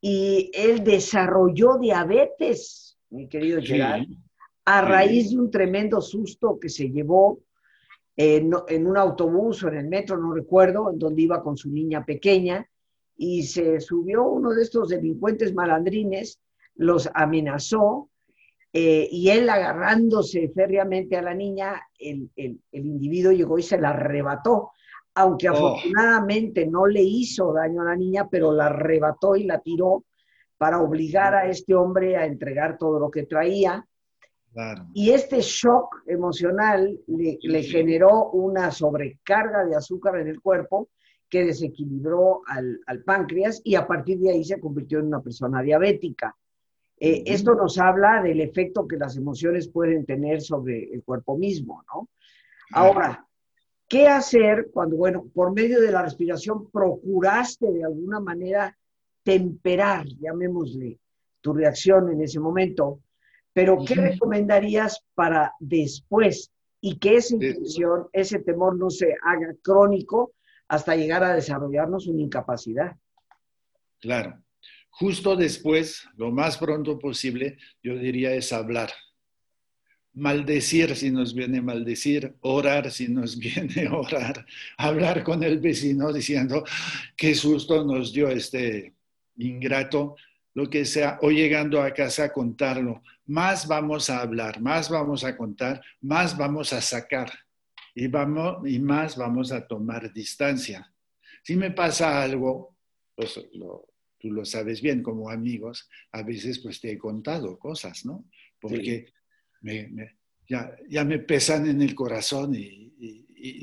y 0.00 0.50
él 0.54 0.82
desarrolló 0.82 1.78
diabetes, 1.78 2.98
mi 3.10 3.28
querido 3.28 3.60
Gerard, 3.62 4.04
a 4.64 4.80
raíz 4.80 5.30
de 5.30 5.38
un 5.38 5.50
tremendo 5.50 6.00
susto 6.00 6.58
que 6.58 6.68
se 6.68 6.90
llevó 6.90 7.40
en, 8.16 8.52
en, 8.68 8.86
un 8.86 8.96
autobús 8.96 9.62
o 9.62 9.68
en 9.68 9.76
el 9.76 9.88
metro, 9.88 10.16
no 10.16 10.32
recuerdo, 10.32 10.90
en 10.90 10.98
donde 10.98 11.22
iba 11.22 11.42
con 11.42 11.56
su 11.56 11.70
niña 11.70 12.04
pequeña, 12.04 12.68
y 13.16 13.44
se 13.44 13.80
subió 13.80 14.24
uno 14.24 14.52
de 14.52 14.62
estos 14.62 14.88
delincuentes 14.88 15.54
malandrines, 15.54 16.40
los 16.76 17.08
amenazó, 17.14 18.10
eh, 18.74 19.08
y 19.10 19.30
él 19.30 19.48
agarrándose 19.48 20.50
férreamente 20.54 21.16
a 21.16 21.22
la 21.22 21.32
niña, 21.32 21.80
el, 21.98 22.28
el, 22.36 22.60
el, 22.72 22.86
individuo 22.86 23.32
llegó 23.32 23.58
y 23.58 23.62
se 23.62 23.80
la 23.80 23.90
arrebató 23.90 24.72
aunque 25.14 25.48
oh. 25.48 25.52
afortunadamente 25.52 26.66
no 26.66 26.86
le 26.86 27.02
hizo 27.02 27.52
daño 27.52 27.82
a 27.82 27.86
la 27.86 27.96
niña, 27.96 28.28
pero 28.28 28.52
la 28.52 28.66
arrebató 28.66 29.36
y 29.36 29.44
la 29.44 29.60
tiró 29.60 30.04
para 30.58 30.80
obligar 30.80 31.34
a 31.34 31.48
este 31.48 31.74
hombre 31.74 32.16
a 32.16 32.26
entregar 32.26 32.78
todo 32.78 32.98
lo 32.98 33.10
que 33.10 33.24
traía. 33.24 33.86
Y 34.92 35.10
este 35.10 35.40
shock 35.40 36.04
emocional 36.06 37.00
le, 37.08 37.62
generó 37.64 38.30
una 38.30 38.70
sobrecarga 38.70 39.64
de 39.64 39.74
azúcar 39.74 40.20
en 40.20 40.28
el 40.28 40.40
cuerpo 40.40 40.90
que 41.28 41.44
desequilibró 41.44 42.42
al, 42.46 43.02
páncreas 43.04 43.60
y 43.64 43.74
a 43.74 43.84
partir 43.84 44.20
de 44.20 44.30
ahí 44.30 44.44
se 44.44 44.60
convirtió 44.60 45.00
en 45.00 45.06
una 45.06 45.20
persona 45.20 45.60
diabética. 45.60 46.36
Eh, 46.98 47.24
esto 47.26 47.54
nos 47.54 47.78
habla 47.78 48.22
del 48.22 48.40
efecto 48.40 48.86
que 48.86 48.96
las 48.96 49.16
emociones 49.16 49.68
pueden 49.68 50.06
tener 50.06 50.40
sobre 50.40 50.92
el 50.92 51.02
cuerpo 51.02 51.36
mismo, 51.36 51.84
¿no? 51.92 52.08
Ahora, 52.72 53.26
¿Qué 53.88 54.08
hacer 54.08 54.70
cuando, 54.72 54.96
bueno, 54.96 55.26
por 55.34 55.52
medio 55.52 55.80
de 55.80 55.92
la 55.92 56.02
respiración 56.02 56.70
procuraste 56.70 57.70
de 57.70 57.84
alguna 57.84 58.18
manera 58.18 58.76
temperar, 59.22 60.06
llamémosle, 60.06 60.98
tu 61.40 61.52
reacción 61.52 62.10
en 62.10 62.22
ese 62.22 62.40
momento? 62.40 63.00
Pero 63.52 63.84
¿qué 63.86 63.94
recomendarías 63.94 65.04
para 65.14 65.52
después 65.60 66.50
y 66.80 66.98
que 66.98 67.16
esa 67.16 67.34
intención, 67.34 68.08
ese 68.12 68.40
temor 68.40 68.76
no 68.76 68.90
se 68.90 69.14
haga 69.22 69.54
crónico 69.62 70.32
hasta 70.66 70.96
llegar 70.96 71.22
a 71.22 71.34
desarrollarnos 71.34 72.06
una 72.06 72.22
incapacidad? 72.22 72.96
Claro. 74.00 74.42
Justo 74.98 75.36
después, 75.36 76.06
lo 76.16 76.30
más 76.30 76.58
pronto 76.58 76.98
posible, 76.98 77.58
yo 77.82 77.96
diría 77.96 78.34
es 78.34 78.52
hablar 78.52 78.90
maldecir 80.14 80.94
si 80.94 81.10
nos 81.10 81.34
viene 81.34 81.60
maldecir, 81.60 82.36
orar 82.40 82.90
si 82.90 83.08
nos 83.08 83.38
viene 83.38 83.88
orar, 83.88 84.46
hablar 84.78 85.22
con 85.22 85.42
el 85.42 85.58
vecino 85.58 86.12
diciendo 86.12 86.64
qué 87.16 87.34
susto 87.34 87.84
nos 87.84 88.12
dio 88.12 88.28
este 88.28 88.94
ingrato, 89.36 90.16
lo 90.54 90.70
que 90.70 90.84
sea, 90.84 91.18
o 91.22 91.30
llegando 91.30 91.82
a 91.82 91.92
casa 91.92 92.24
a 92.24 92.32
contarlo. 92.32 93.02
Más 93.26 93.66
vamos 93.66 94.08
a 94.08 94.20
hablar, 94.20 94.60
más 94.60 94.88
vamos 94.88 95.24
a 95.24 95.36
contar, 95.36 95.82
más 96.00 96.36
vamos 96.36 96.72
a 96.72 96.80
sacar 96.80 97.32
y, 97.94 98.06
vamos, 98.06 98.68
y 98.68 98.78
más 98.78 99.16
vamos 99.16 99.50
a 99.50 99.66
tomar 99.66 100.12
distancia. 100.12 100.88
Si 101.42 101.56
me 101.56 101.72
pasa 101.72 102.22
algo, 102.22 102.76
pues 103.16 103.40
tú 104.24 104.32
lo 104.32 104.46
sabes 104.46 104.80
bien 104.80 105.02
como 105.02 105.28
amigos, 105.28 105.86
a 106.12 106.22
veces 106.22 106.58
pues 106.60 106.80
te 106.80 106.92
he 106.92 106.96
contado 106.96 107.58
cosas, 107.58 108.06
¿no? 108.06 108.24
Porque 108.58 109.12
ya, 110.48 110.74
ya, 110.88 111.04
me 111.04 111.18
pesan 111.18 111.68
en 111.68 111.82
el 111.82 111.94
corazón 111.94 112.54
y, 112.54 112.80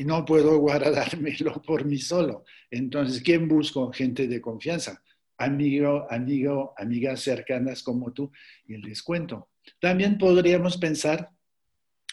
no 0.06 0.24
puedo 0.24 0.56
guardármelo 0.66 1.60
por 1.64 1.86
mí 1.86 1.98
solo. 1.98 2.46
Entonces, 2.70 3.24
¿quién 3.24 3.48
busco? 3.48 3.92
Gente 3.92 4.28
de 4.28 4.40
confianza, 4.40 5.02
amigo, 5.40 6.06
amigo, 6.12 6.76
amigas 6.78 7.22
cercanas 7.22 7.82
como 7.82 8.14
tú, 8.14 8.32
y 8.68 8.78
les 8.78 9.02
cuento. 9.02 9.50
También 9.80 10.20
podríamos 10.20 10.78
pensar, 10.78 11.32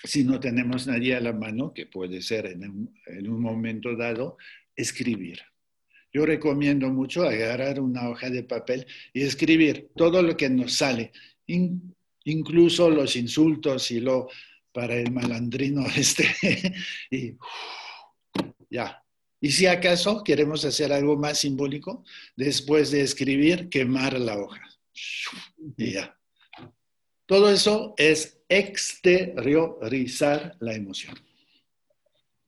si 0.03 0.25
no 0.25 0.41
tenemos 0.41 0.87
nadie 0.87 1.17
a 1.17 1.21
la 1.21 1.35
mano, 1.35 1.75
que 1.75 1.85
puede 1.85 2.23
ser 2.23 2.47
en 2.47 2.65
un, 3.29 3.43
momento 3.43 3.95
dado, 3.95 4.39
escribir. 4.75 5.41
Yo 6.13 6.25
recomiendo 6.25 6.89
mucho 6.91 7.23
agarrar 7.23 7.81
una 7.81 8.09
hoja 8.09 8.31
de 8.31 8.43
papel 8.43 8.87
y 9.13 9.23
escribir 9.23 9.91
todo 9.95 10.23
lo 10.23 10.37
que 10.37 10.49
nos 10.49 10.75
sale, 10.75 11.13
incluso 12.25 12.91
los 12.91 13.17
insultos 13.17 13.91
y 13.91 14.01
lo 14.01 14.29
para 14.73 14.95
el 14.95 15.11
malandrino 15.11 15.85
este. 15.97 16.27
y 17.11 17.35
ya. 18.71 19.03
Y 19.41 19.53
si 19.53 19.67
acaso 19.67 20.25
queremos 20.25 20.65
hacer 20.65 20.93
algo 20.93 21.17
más 21.17 21.39
simbólico, 21.39 22.05
después 22.37 22.91
de 22.91 23.03
escribir, 23.03 23.69
quemar 23.69 24.19
la 24.19 24.37
hoja. 24.39 24.63
Y 25.77 25.93
ya. 25.93 26.19
Todo 27.27 27.51
eso 27.51 27.95
es 27.97 28.41
exteriorizar 28.49 30.57
la 30.61 30.75
emoción. 30.75 31.15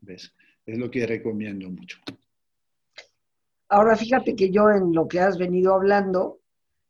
¿Ves? 0.01 0.33
Es 0.67 0.79
lo 0.79 0.91
que 0.91 1.07
recomiendo 1.07 1.71
mucho. 1.71 2.01
Ahora 3.71 3.97
fíjate 3.97 4.35
que 4.35 4.51
yo 4.51 4.69
en 4.71 4.93
lo 4.93 5.07
que 5.07 5.21
has 5.21 5.39
venido 5.39 5.75
hablando, 5.75 6.41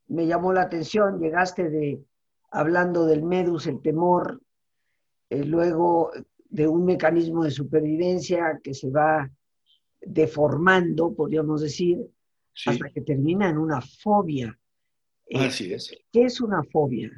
me 0.08 0.26
llamó 0.26 0.52
la 0.52 0.62
atención, 0.62 1.20
llegaste 1.20 1.68
de 1.68 2.02
hablando 2.50 3.04
del 3.06 3.22
medus, 3.22 3.66
el 3.66 3.82
temor, 3.82 4.40
eh, 5.28 5.44
luego 5.44 6.10
de 6.48 6.66
un 6.66 6.86
mecanismo 6.86 7.44
de 7.44 7.50
supervivencia 7.50 8.60
que 8.64 8.72
se 8.72 8.90
va 8.90 9.30
deformando, 10.00 11.14
podríamos 11.14 11.60
decir, 11.60 11.98
hasta 12.66 12.88
que 12.88 13.02
termina 13.02 13.50
en 13.50 13.58
una 13.58 13.82
fobia. 13.82 14.58
Eh, 15.26 15.38
Así 15.38 15.72
es. 15.74 15.94
¿Qué 16.10 16.24
es 16.24 16.40
una 16.40 16.62
fobia, 16.64 17.10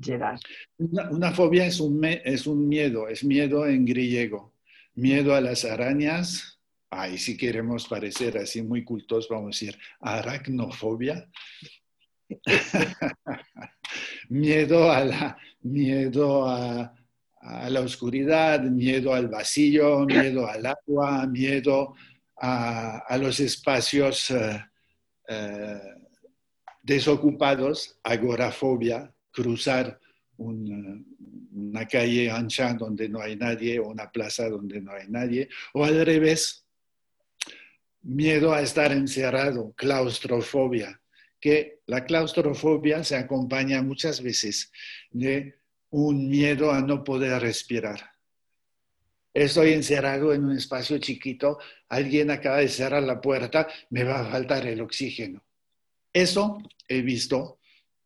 Gerard? 0.00 0.40
Una, 0.78 1.30
fobia 1.32 1.66
es 1.66 1.78
un, 1.78 2.02
es 2.04 2.46
un 2.46 2.66
miedo, 2.66 3.06
es 3.06 3.22
miedo 3.22 3.66
en 3.66 3.84
griego. 3.84 4.54
Miedo 4.94 5.34
a 5.34 5.40
las 5.40 5.64
arañas, 5.64 6.59
ahí 6.90 7.18
si 7.18 7.36
queremos 7.36 7.86
parecer 7.86 8.38
así 8.38 8.62
muy 8.62 8.84
cultos, 8.84 9.28
vamos 9.28 9.44
a 9.44 9.48
decir 9.48 9.78
aracnofobia. 10.00 11.28
miedo 14.28 14.90
a 14.90 15.04
la, 15.04 15.36
miedo 15.62 16.48
a, 16.48 16.94
la 17.42 17.80
oscuridad, 17.80 18.60
miedo 18.62 19.14
al 19.14 19.28
vacío, 19.28 20.04
miedo 20.04 20.46
al 20.46 20.66
agua, 20.66 21.26
miedo 21.26 21.94
a, 22.36 23.16
los 23.18 23.40
espacios 23.40 24.30
eh, 24.30 24.64
eh, 25.28 25.80
desocupados, 26.82 27.98
agorafobia, 28.02 29.12
cruzar 29.30 29.98
una 30.36 31.86
calle 31.86 32.30
ancha 32.30 32.72
donde 32.74 33.08
no 33.08 33.20
hay 33.20 33.36
nadie 33.36 33.78
o 33.78 33.88
una 33.88 34.10
plaza 34.10 34.48
donde 34.48 34.80
no 34.80 34.92
hay 34.92 35.08
nadie, 35.08 35.48
o 35.74 35.84
al 35.84 36.04
revés, 36.04 36.66
miedo 38.02 38.52
a 38.52 38.62
estar 38.62 38.92
encerrado, 38.92 39.72
claustrofobia, 39.76 41.00
que 41.40 41.80
la 41.86 42.04
claustrofobia 42.04 43.02
se 43.04 43.16
acompaña 43.16 43.82
muchas 43.82 44.22
veces 44.22 44.70
de 45.10 45.54
un 45.90 46.28
miedo 46.28 46.70
a 46.70 46.80
no 46.80 47.02
poder 47.02 47.40
respirar. 47.40 48.10
Estoy 49.32 49.72
encerrado 49.72 50.34
en 50.34 50.44
un 50.44 50.56
espacio 50.56 50.98
chiquito, 50.98 51.58
alguien 51.88 52.30
acaba 52.30 52.58
de 52.58 52.68
cerrar 52.68 53.02
la 53.02 53.20
puerta, 53.20 53.68
me 53.90 54.04
va 54.04 54.20
a 54.20 54.30
faltar 54.30 54.66
el 54.66 54.80
oxígeno. 54.80 55.44
Eso 56.12 56.58
he 56.88 57.02
visto 57.02 57.60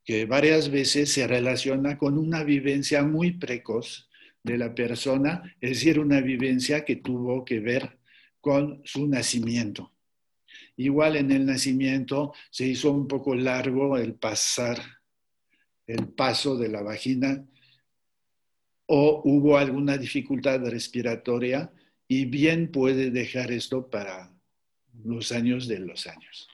que 0.04 0.26
varias 0.26 0.70
veces 0.70 1.12
se 1.12 1.26
relaciona 1.26 1.96
con 1.96 2.18
una 2.18 2.44
vivencia 2.44 3.02
muy 3.02 3.32
precoz 3.32 4.10
de 4.42 4.58
la 4.58 4.74
persona, 4.74 5.56
es 5.60 5.70
decir, 5.70 5.98
una 5.98 6.20
vivencia 6.20 6.84
que 6.84 6.96
tuvo 6.96 7.44
que 7.44 7.60
ver 7.60 7.98
con 8.44 8.82
su 8.84 9.08
nacimiento. 9.08 9.90
Igual 10.76 11.16
en 11.16 11.32
el 11.32 11.46
nacimiento 11.46 12.34
se 12.50 12.66
hizo 12.66 12.90
un 12.90 13.08
poco 13.08 13.34
largo 13.34 13.96
el 13.96 14.16
pasar, 14.16 14.78
el 15.86 16.08
paso 16.08 16.54
de 16.58 16.68
la 16.68 16.82
vagina, 16.82 17.42
o 18.84 19.22
hubo 19.24 19.56
alguna 19.56 19.96
dificultad 19.96 20.60
respiratoria 20.60 21.72
y 22.06 22.26
bien 22.26 22.70
puede 22.70 23.10
dejar 23.10 23.50
esto 23.50 23.88
para 23.88 24.30
los 25.02 25.32
años 25.32 25.66
de 25.66 25.78
los 25.78 26.06
años. 26.06 26.46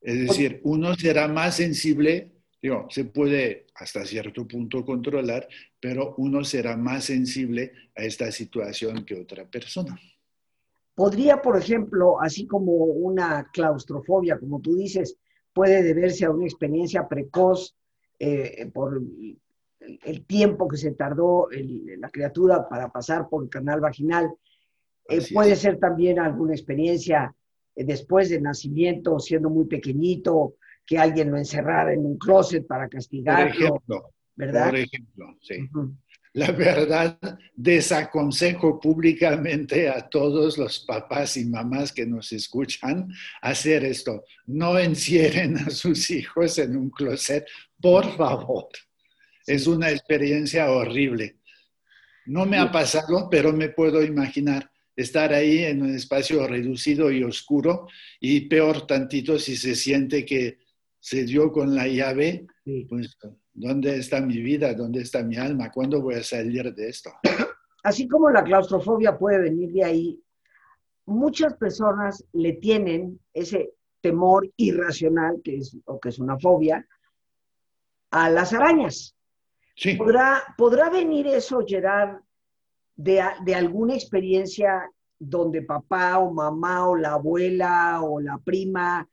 Es 0.00 0.28
decir, 0.28 0.60
uno 0.62 0.94
será 0.94 1.26
más 1.26 1.56
sensible, 1.56 2.30
se 2.88 3.04
puede 3.06 3.66
hasta 3.74 4.06
cierto 4.06 4.46
punto 4.46 4.84
controlar, 4.84 5.48
pero 5.80 6.14
uno 6.18 6.44
será 6.44 6.76
más 6.76 7.06
sensible 7.06 7.72
a 7.96 8.04
esta 8.04 8.30
situación 8.30 9.04
que 9.04 9.16
otra 9.16 9.44
persona. 9.50 10.00
Podría, 11.02 11.42
por 11.42 11.58
ejemplo, 11.58 12.20
así 12.20 12.46
como 12.46 12.70
una 12.74 13.50
claustrofobia, 13.52 14.38
como 14.38 14.60
tú 14.60 14.76
dices, 14.76 15.16
puede 15.52 15.82
deberse 15.82 16.24
a 16.26 16.30
una 16.30 16.44
experiencia 16.44 17.08
precoz 17.08 17.74
eh, 18.20 18.70
por 18.72 19.02
el 19.80 20.24
tiempo 20.26 20.68
que 20.68 20.76
se 20.76 20.92
tardó 20.92 21.48
la 21.98 22.08
criatura 22.08 22.68
para 22.68 22.92
pasar 22.92 23.28
por 23.28 23.42
el 23.42 23.50
canal 23.50 23.80
vaginal. 23.80 24.30
Eh, 25.08 25.18
puede 25.34 25.56
ser 25.56 25.80
también 25.80 26.20
alguna 26.20 26.52
experiencia 26.52 27.34
eh, 27.74 27.82
después 27.82 28.28
del 28.30 28.44
nacimiento, 28.44 29.18
siendo 29.18 29.50
muy 29.50 29.66
pequeñito, 29.66 30.54
que 30.86 30.98
alguien 30.98 31.32
lo 31.32 31.36
encerrara 31.36 31.92
en 31.92 32.06
un 32.06 32.16
closet 32.16 32.64
para 32.64 32.88
castigarlo. 32.88 33.46
Por 33.46 33.56
ejemplo, 33.56 34.10
¿verdad? 34.36 34.70
Por 34.70 34.78
ejemplo, 34.78 35.36
sí. 35.40 35.68
La 36.34 36.50
verdad, 36.50 37.18
desaconsejo 37.54 38.80
públicamente 38.80 39.90
a 39.90 40.08
todos 40.08 40.56
los 40.56 40.80
papás 40.80 41.36
y 41.36 41.44
mamás 41.44 41.92
que 41.92 42.06
nos 42.06 42.32
escuchan 42.32 43.12
hacer 43.42 43.84
esto. 43.84 44.24
No 44.46 44.78
encierren 44.78 45.58
a 45.58 45.70
sus 45.70 46.10
hijos 46.10 46.58
en 46.58 46.76
un 46.76 46.88
closet, 46.88 47.46
por 47.78 48.16
favor. 48.16 48.68
Es 49.46 49.66
una 49.66 49.90
experiencia 49.90 50.70
horrible. 50.70 51.36
No 52.24 52.46
me 52.46 52.56
ha 52.56 52.72
pasado, 52.72 53.28
pero 53.30 53.52
me 53.52 53.68
puedo 53.68 54.02
imaginar 54.02 54.70
estar 54.96 55.34
ahí 55.34 55.64
en 55.64 55.82
un 55.82 55.94
espacio 55.94 56.46
reducido 56.46 57.10
y 57.10 57.24
oscuro 57.24 57.88
y 58.20 58.42
peor 58.42 58.86
tantito 58.86 59.38
si 59.38 59.56
se 59.56 59.74
siente 59.74 60.24
que 60.24 60.58
se 60.98 61.24
dio 61.24 61.52
con 61.52 61.74
la 61.74 61.88
llave, 61.88 62.46
pues 62.88 63.18
¿dónde 63.52 63.96
está 63.96 64.20
mi 64.20 64.40
vida? 64.40 64.74
¿Dónde 64.74 65.02
está 65.02 65.22
mi 65.22 65.36
alma? 65.36 65.70
¿Cuándo 65.70 66.00
voy 66.00 66.16
a 66.16 66.22
salir 66.22 66.72
de 66.74 66.88
esto? 66.88 67.10
Así 67.82 68.06
como 68.06 68.30
la 68.30 68.44
claustrofobia 68.44 69.18
puede 69.18 69.40
venir 69.40 69.72
de 69.72 69.84
ahí, 69.84 70.22
muchas 71.06 71.54
personas 71.54 72.24
le 72.32 72.54
tienen 72.54 73.18
ese 73.34 73.72
temor 74.00 74.48
irracional, 74.56 75.40
que 75.42 75.58
es, 75.58 75.76
o 75.86 75.98
que 75.98 76.10
es 76.10 76.18
una 76.18 76.38
fobia, 76.38 76.86
a 78.10 78.30
las 78.30 78.52
arañas. 78.52 79.16
¿Podrá, 79.96 80.42
¿Podrá 80.56 80.90
venir 80.90 81.26
eso, 81.26 81.64
Gerard, 81.66 82.20
de, 82.96 83.54
alguna 83.54 83.94
experiencia 83.94 84.90
donde 85.18 85.62
papá 85.62 86.18
o 86.18 86.32
mamá 86.32 86.88
o 86.88 86.96
la 86.96 87.14
abuela 87.14 88.02
o 88.02 88.20
la 88.20 88.38
prima 88.38 89.08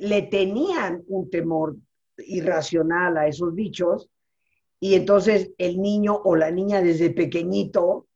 le 0.00 0.22
tenían 0.22 1.02
un 1.08 1.30
temor 1.30 1.76
irracional 2.26 3.16
a 3.16 3.26
esos 3.26 3.54
bichos 3.54 4.10
y 4.80 4.94
entonces 4.94 5.50
el 5.58 5.80
niño 5.80 6.14
o 6.14 6.36
la 6.36 6.50
niña 6.50 6.80
desde 6.80 7.10
pequeñito 7.10 8.06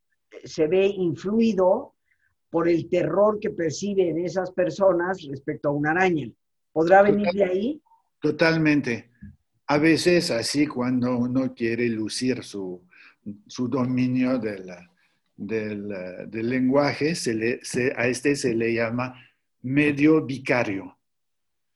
se 0.44 0.66
ve 0.66 0.86
influido 0.86 1.94
por 2.50 2.68
el 2.68 2.88
terror 2.88 3.38
que 3.40 3.50
perciben 3.50 4.18
esas 4.18 4.52
personas 4.52 5.22
respecto 5.28 5.70
a 5.70 5.72
una 5.72 5.92
araña. 5.92 6.30
¿Podrá 6.72 7.02
venir 7.02 7.28
de 7.32 7.44
ahí? 7.44 7.82
Totalmente. 8.20 9.10
A 9.66 9.78
veces 9.78 10.30
así 10.30 10.66
cuando 10.66 11.16
uno 11.16 11.54
quiere 11.54 11.88
lucir 11.88 12.44
su, 12.44 12.82
su 13.46 13.68
dominio 13.68 14.38
del, 14.38 14.70
del, 15.36 15.88
del 16.28 16.48
lenguaje, 16.48 17.14
se 17.14 17.34
le, 17.34 17.60
a 17.96 18.06
este 18.06 18.36
se 18.36 18.54
le 18.54 18.74
llama 18.74 19.14
medio 19.62 20.24
vicario. 20.24 20.98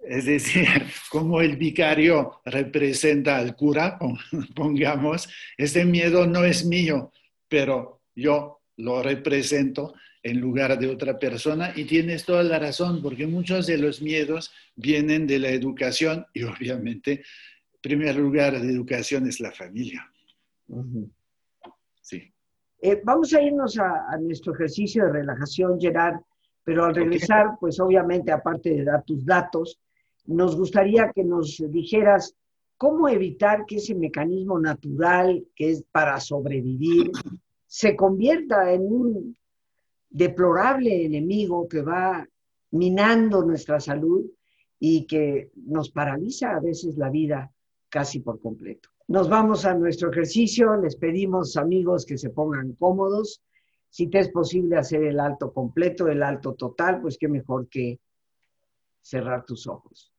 Es 0.06 0.24
decir, 0.26 0.66
como 1.10 1.40
el 1.40 1.56
vicario 1.56 2.40
representa 2.44 3.38
al 3.38 3.56
cura, 3.56 3.98
pongamos, 4.54 5.28
este 5.56 5.84
miedo 5.84 6.26
no 6.26 6.44
es 6.44 6.64
mío, 6.64 7.12
pero 7.48 8.02
yo 8.14 8.60
lo 8.76 9.02
represento 9.02 9.94
en 10.22 10.40
lugar 10.40 10.78
de 10.78 10.88
otra 10.88 11.18
persona 11.18 11.72
y 11.76 11.84
tienes 11.84 12.24
toda 12.24 12.42
la 12.42 12.58
razón, 12.58 13.00
porque 13.00 13.26
muchos 13.26 13.66
de 13.66 13.78
los 13.78 14.02
miedos 14.02 14.52
vienen 14.74 15.26
de 15.26 15.38
la 15.38 15.50
educación 15.50 16.26
y 16.34 16.42
obviamente 16.42 17.22
primer 17.80 18.16
lugar 18.16 18.60
de 18.60 18.68
educación 18.68 19.28
es 19.28 19.38
la 19.38 19.52
familia. 19.52 20.10
Sí. 22.02 22.34
Eh, 22.80 23.00
vamos 23.04 23.32
a 23.32 23.40
irnos 23.40 23.78
a, 23.78 24.16
nuestro 24.18 24.54
ejercicio 24.54 25.04
de 25.04 25.12
relajación, 25.12 25.80
Gerard, 25.80 26.16
pero 26.64 26.84
al 26.84 26.96
regresar, 26.96 27.52
pues 27.60 27.78
obviamente, 27.78 28.32
aparte 28.32 28.70
de 28.70 28.84
dar 28.84 29.04
tus 29.04 29.24
datos, 29.24 29.78
nos 30.26 30.56
gustaría 30.56 31.12
que 31.12 31.24
nos 31.24 31.62
dijeras 31.70 32.34
cómo 32.76 33.08
evitar 33.08 33.64
que 33.66 33.76
ese 33.76 33.94
mecanismo 33.94 34.58
natural 34.58 35.46
que 35.54 35.70
es 35.70 35.84
para 35.90 36.20
sobrevivir 36.20 37.10
se 37.66 37.96
convierta 37.96 38.72
en 38.72 38.82
un 38.82 39.36
deplorable 40.10 41.04
enemigo 41.04 41.68
que 41.68 41.82
va 41.82 42.26
minando 42.70 43.42
nuestra 43.42 43.80
salud 43.80 44.24
y 44.78 45.06
que 45.06 45.50
nos 45.56 45.90
paraliza 45.90 46.54
a 46.54 46.60
veces 46.60 46.96
la 46.96 47.10
vida 47.10 47.52
casi 47.88 48.20
por 48.20 48.40
completo. 48.40 48.90
Nos 49.08 49.28
vamos 49.28 49.64
a 49.64 49.74
nuestro 49.74 50.10
ejercicio, 50.10 50.76
les 50.76 50.96
pedimos 50.96 51.56
amigos 51.56 52.04
que 52.04 52.18
se 52.18 52.30
pongan 52.30 52.72
cómodos. 52.72 53.40
Si 53.88 54.08
te 54.08 54.18
es 54.18 54.30
posible 54.30 54.76
hacer 54.76 55.04
el 55.04 55.20
alto 55.20 55.52
completo, 55.52 56.08
el 56.08 56.22
alto 56.22 56.54
total, 56.54 57.00
pues 57.00 57.16
qué 57.16 57.28
mejor 57.28 57.68
que 57.68 58.00
cerrar 59.00 59.44
tus 59.44 59.66
ojos. 59.68 60.12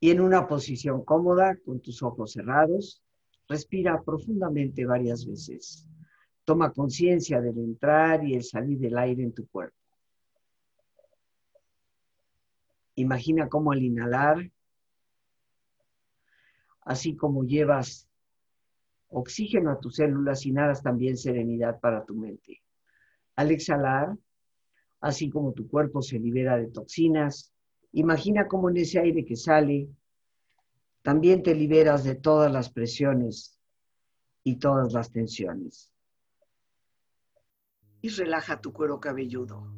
Y 0.00 0.10
en 0.10 0.20
una 0.20 0.46
posición 0.46 1.04
cómoda, 1.04 1.56
con 1.64 1.80
tus 1.80 2.02
ojos 2.02 2.32
cerrados, 2.32 3.02
respira 3.48 4.02
profundamente 4.02 4.86
varias 4.86 5.26
veces. 5.26 5.86
Toma 6.44 6.72
conciencia 6.72 7.40
del 7.40 7.58
entrar 7.58 8.24
y 8.24 8.34
el 8.34 8.44
salir 8.44 8.78
del 8.78 8.96
aire 8.96 9.22
en 9.22 9.32
tu 9.32 9.46
cuerpo. 9.48 9.76
Imagina 12.94 13.48
cómo 13.48 13.72
al 13.72 13.82
inhalar 13.82 14.50
así 16.88 17.14
como 17.14 17.44
llevas 17.44 18.08
oxígeno 19.10 19.70
a 19.70 19.78
tus 19.78 19.96
células, 19.96 20.46
inhalas 20.46 20.82
también 20.82 21.18
serenidad 21.18 21.78
para 21.80 22.02
tu 22.06 22.14
mente. 22.14 22.62
Al 23.36 23.50
exhalar, 23.50 24.16
así 25.00 25.28
como 25.28 25.52
tu 25.52 25.68
cuerpo 25.68 26.00
se 26.00 26.18
libera 26.18 26.56
de 26.56 26.68
toxinas, 26.68 27.52
imagina 27.92 28.46
cómo 28.46 28.70
en 28.70 28.78
ese 28.78 28.98
aire 28.98 29.24
que 29.24 29.36
sale, 29.36 29.88
también 31.02 31.42
te 31.42 31.54
liberas 31.54 32.04
de 32.04 32.14
todas 32.14 32.52
las 32.52 32.70
presiones 32.70 33.58
y 34.44 34.56
todas 34.56 34.92
las 34.92 35.10
tensiones. 35.10 35.92
Y 38.00 38.10
relaja 38.10 38.60
tu 38.60 38.72
cuero 38.72 39.00
cabelludo. 39.00 39.72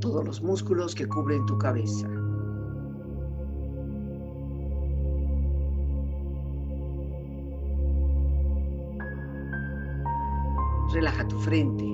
Todos 0.00 0.24
los 0.24 0.42
músculos 0.42 0.94
que 0.94 1.06
cubren 1.06 1.46
tu 1.46 1.56
cabeza. 1.56 2.08
Relaja 10.92 11.26
tu 11.26 11.38
frente. 11.40 11.93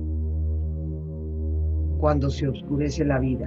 cuando 2.01 2.31
se 2.31 2.47
oscurece 2.47 3.05
la 3.05 3.19
vida. 3.19 3.45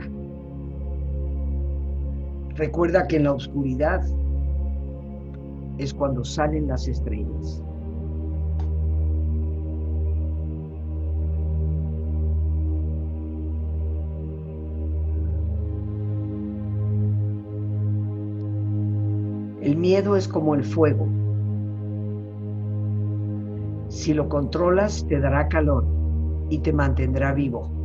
Recuerda 2.54 3.08
que 3.08 3.16
en 3.16 3.24
la 3.24 3.32
oscuridad 3.32 4.00
es 5.78 5.92
cuando 5.92 6.24
salen 6.24 6.68
las 6.68 6.86
estrellas. 6.86 7.60
El 19.62 19.76
miedo 19.76 20.14
es 20.14 20.28
como 20.28 20.54
el 20.54 20.62
fuego. 20.62 21.08
Si 23.88 24.14
lo 24.14 24.28
controlas, 24.28 25.04
te 25.08 25.18
dará 25.18 25.48
calor 25.48 25.84
y 26.50 26.58
te 26.58 26.72
mantendrá 26.72 27.32
vivo. 27.32 27.83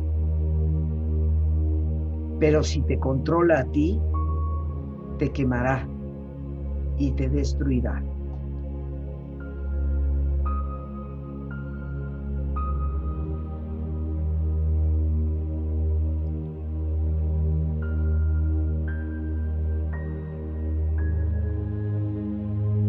Pero 2.40 2.62
si 2.62 2.80
te 2.80 2.98
controla 2.98 3.60
a 3.60 3.64
ti, 3.64 4.00
te 5.18 5.30
quemará 5.30 5.86
y 6.96 7.12
te 7.12 7.28
destruirá. 7.28 8.02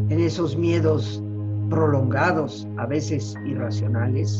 En 0.07 0.19
esos 0.19 0.57
miedos 0.57 1.21
prolongados, 1.69 2.67
a 2.77 2.85
veces 2.85 3.35
irracionales, 3.45 4.39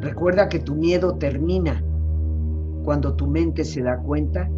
recuerda 0.00 0.48
que 0.48 0.58
tu 0.58 0.74
miedo 0.74 1.14
termina 1.18 1.80
cuando 2.84 3.14
tu 3.14 3.26
mente 3.26 3.64
se 3.64 3.82
da 3.82 3.98
cuenta 3.98 4.48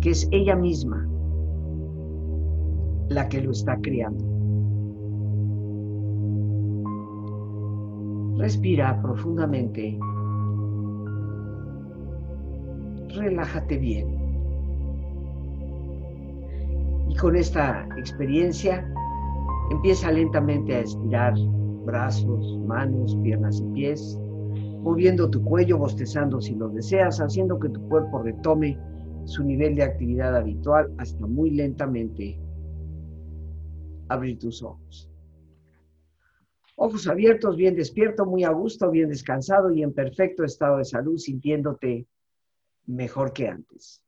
que 0.00 0.10
es 0.10 0.28
ella 0.32 0.56
misma 0.56 1.08
la 3.08 3.28
que 3.28 3.40
lo 3.40 3.52
está 3.52 3.76
creando. 3.80 4.24
Respira 8.38 9.00
profundamente. 9.02 9.98
Relájate 13.14 13.76
bien. 13.76 14.06
Y 17.08 17.16
con 17.16 17.36
esta 17.36 17.86
experiencia 17.98 18.90
empieza 19.70 20.10
lentamente 20.10 20.74
a 20.74 20.80
estirar 20.80 21.34
brazos, 21.84 22.58
manos, 22.66 23.16
piernas 23.22 23.60
y 23.60 23.74
pies, 23.74 24.18
moviendo 24.82 25.30
tu 25.30 25.44
cuello, 25.44 25.78
bostezando 25.78 26.40
si 26.40 26.56
lo 26.56 26.68
deseas, 26.68 27.20
haciendo 27.20 27.58
que 27.58 27.68
tu 27.68 27.88
cuerpo 27.88 28.20
retome 28.20 28.78
su 29.24 29.44
nivel 29.44 29.76
de 29.76 29.84
actividad 29.84 30.36
habitual 30.36 30.92
hasta 30.98 31.24
muy 31.24 31.50
lentamente 31.50 32.36
abrir 34.08 34.38
tus 34.40 34.60
ojos. 34.62 35.08
Ojos 36.74 37.06
abiertos, 37.06 37.56
bien 37.56 37.76
despierto, 37.76 38.26
muy 38.26 38.42
a 38.42 38.50
gusto, 38.50 38.90
bien 38.90 39.08
descansado 39.08 39.70
y 39.70 39.84
en 39.84 39.92
perfecto 39.92 40.42
estado 40.42 40.78
de 40.78 40.84
salud, 40.84 41.16
sintiéndote 41.16 42.08
mejor 42.86 43.32
que 43.32 43.46
antes. 43.46 44.02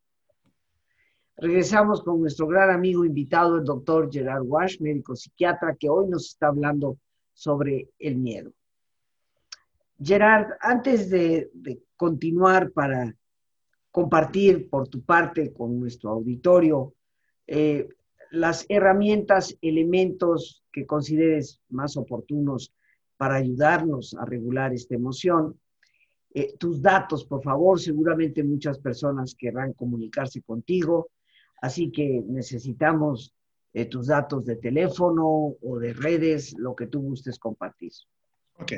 Regresamos 1.36 2.02
con 2.02 2.20
nuestro 2.20 2.48
gran 2.48 2.70
amigo 2.70 3.04
invitado, 3.04 3.58
el 3.58 3.64
doctor 3.64 4.10
Gerard 4.10 4.42
Wash, 4.44 4.80
médico 4.80 5.14
psiquiatra, 5.14 5.76
que 5.78 5.88
hoy 5.88 6.08
nos 6.08 6.30
está 6.30 6.48
hablando 6.48 6.98
sobre 7.32 7.90
el 8.00 8.16
miedo. 8.16 8.52
Gerard, 10.02 10.48
antes 10.60 11.08
de, 11.10 11.50
de 11.54 11.82
continuar 11.96 12.70
para 12.72 13.14
compartir 13.90 14.68
por 14.68 14.88
tu 14.88 15.02
parte 15.02 15.52
con 15.52 15.78
nuestro 15.78 16.10
auditorio 16.10 16.94
eh, 17.46 17.88
las 18.32 18.66
herramientas, 18.68 19.56
elementos 19.60 20.64
que 20.72 20.84
consideres 20.84 21.60
más 21.68 21.96
oportunos 21.96 22.74
para 23.16 23.36
ayudarnos 23.36 24.14
a 24.14 24.24
regular 24.24 24.72
esta 24.72 24.96
emoción. 24.96 25.60
Eh, 26.34 26.56
tus 26.58 26.82
datos, 26.82 27.24
por 27.24 27.42
favor, 27.44 27.80
seguramente 27.80 28.42
muchas 28.42 28.80
personas 28.80 29.36
querrán 29.38 29.72
comunicarse 29.72 30.42
contigo, 30.42 31.10
así 31.62 31.92
que 31.92 32.20
necesitamos 32.26 33.32
eh, 33.72 33.84
tus 33.86 34.08
datos 34.08 34.44
de 34.44 34.56
teléfono 34.56 35.54
o 35.62 35.78
de 35.78 35.92
redes, 35.92 36.52
lo 36.58 36.74
que 36.74 36.88
tú 36.88 37.00
gustes 37.00 37.38
compartir. 37.38 37.92
Ok. 38.58 38.72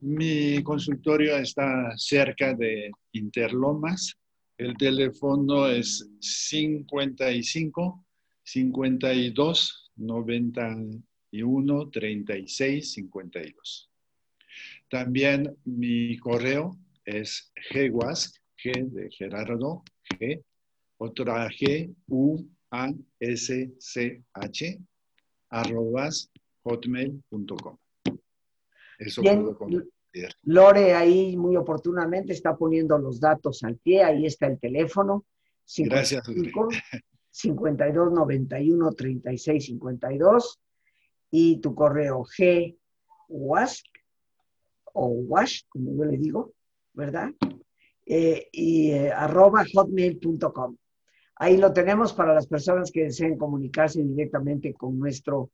Mi 0.00 0.62
consultorio 0.62 1.36
está 1.36 1.92
cerca 1.96 2.54
de 2.54 2.92
Interlomas, 3.12 4.16
el 4.56 4.76
teléfono 4.76 5.66
es 5.66 6.08
55 6.20 8.06
52 8.44 9.92
91 9.96 11.90
36 11.90 12.92
52. 12.92 13.90
También 14.88 15.56
mi 15.64 16.16
correo 16.18 16.78
es 17.04 17.52
gwask, 17.90 18.36
G 18.56 18.88
de 18.90 19.10
Gerardo, 19.10 19.82
G, 20.10 20.40
otra 20.98 21.48
G, 21.48 21.92
U, 22.06 22.48
A, 22.70 22.92
S, 23.18 23.72
C, 23.80 24.22
H, 24.32 24.78
arrobas 25.50 26.30
hotmail.com. 26.62 27.78
Eso 28.98 29.22
puedo 29.22 29.56
Lore 30.44 30.94
ahí 30.94 31.36
muy 31.36 31.56
oportunamente 31.56 32.32
está 32.32 32.56
poniendo 32.56 32.98
los 32.98 33.20
datos 33.20 33.62
al 33.62 33.76
pie, 33.76 34.02
ahí 34.02 34.26
está 34.26 34.46
el 34.46 34.58
teléfono. 34.58 35.24
55, 35.64 36.68
Gracias. 36.68 37.02
52 37.30 38.12
91 38.12 38.92
36 38.92 39.66
52 39.66 40.60
y 41.30 41.58
tu 41.60 41.74
correo 41.74 42.24
g 42.24 42.76
wask 43.28 43.84
o 44.94 45.06
wash, 45.08 45.62
como 45.68 45.94
yo 45.94 46.04
le 46.04 46.16
digo, 46.16 46.52
¿verdad? 46.94 47.30
Eh, 48.06 48.48
y 48.50 48.90
eh, 48.90 49.12
arroba 49.12 49.64
hotmail.com. 49.72 50.76
Ahí 51.36 51.56
lo 51.58 51.72
tenemos 51.72 52.12
para 52.14 52.34
las 52.34 52.46
personas 52.46 52.90
que 52.90 53.04
deseen 53.04 53.38
comunicarse 53.38 54.02
directamente 54.02 54.72
con 54.74 54.98
nuestro 54.98 55.50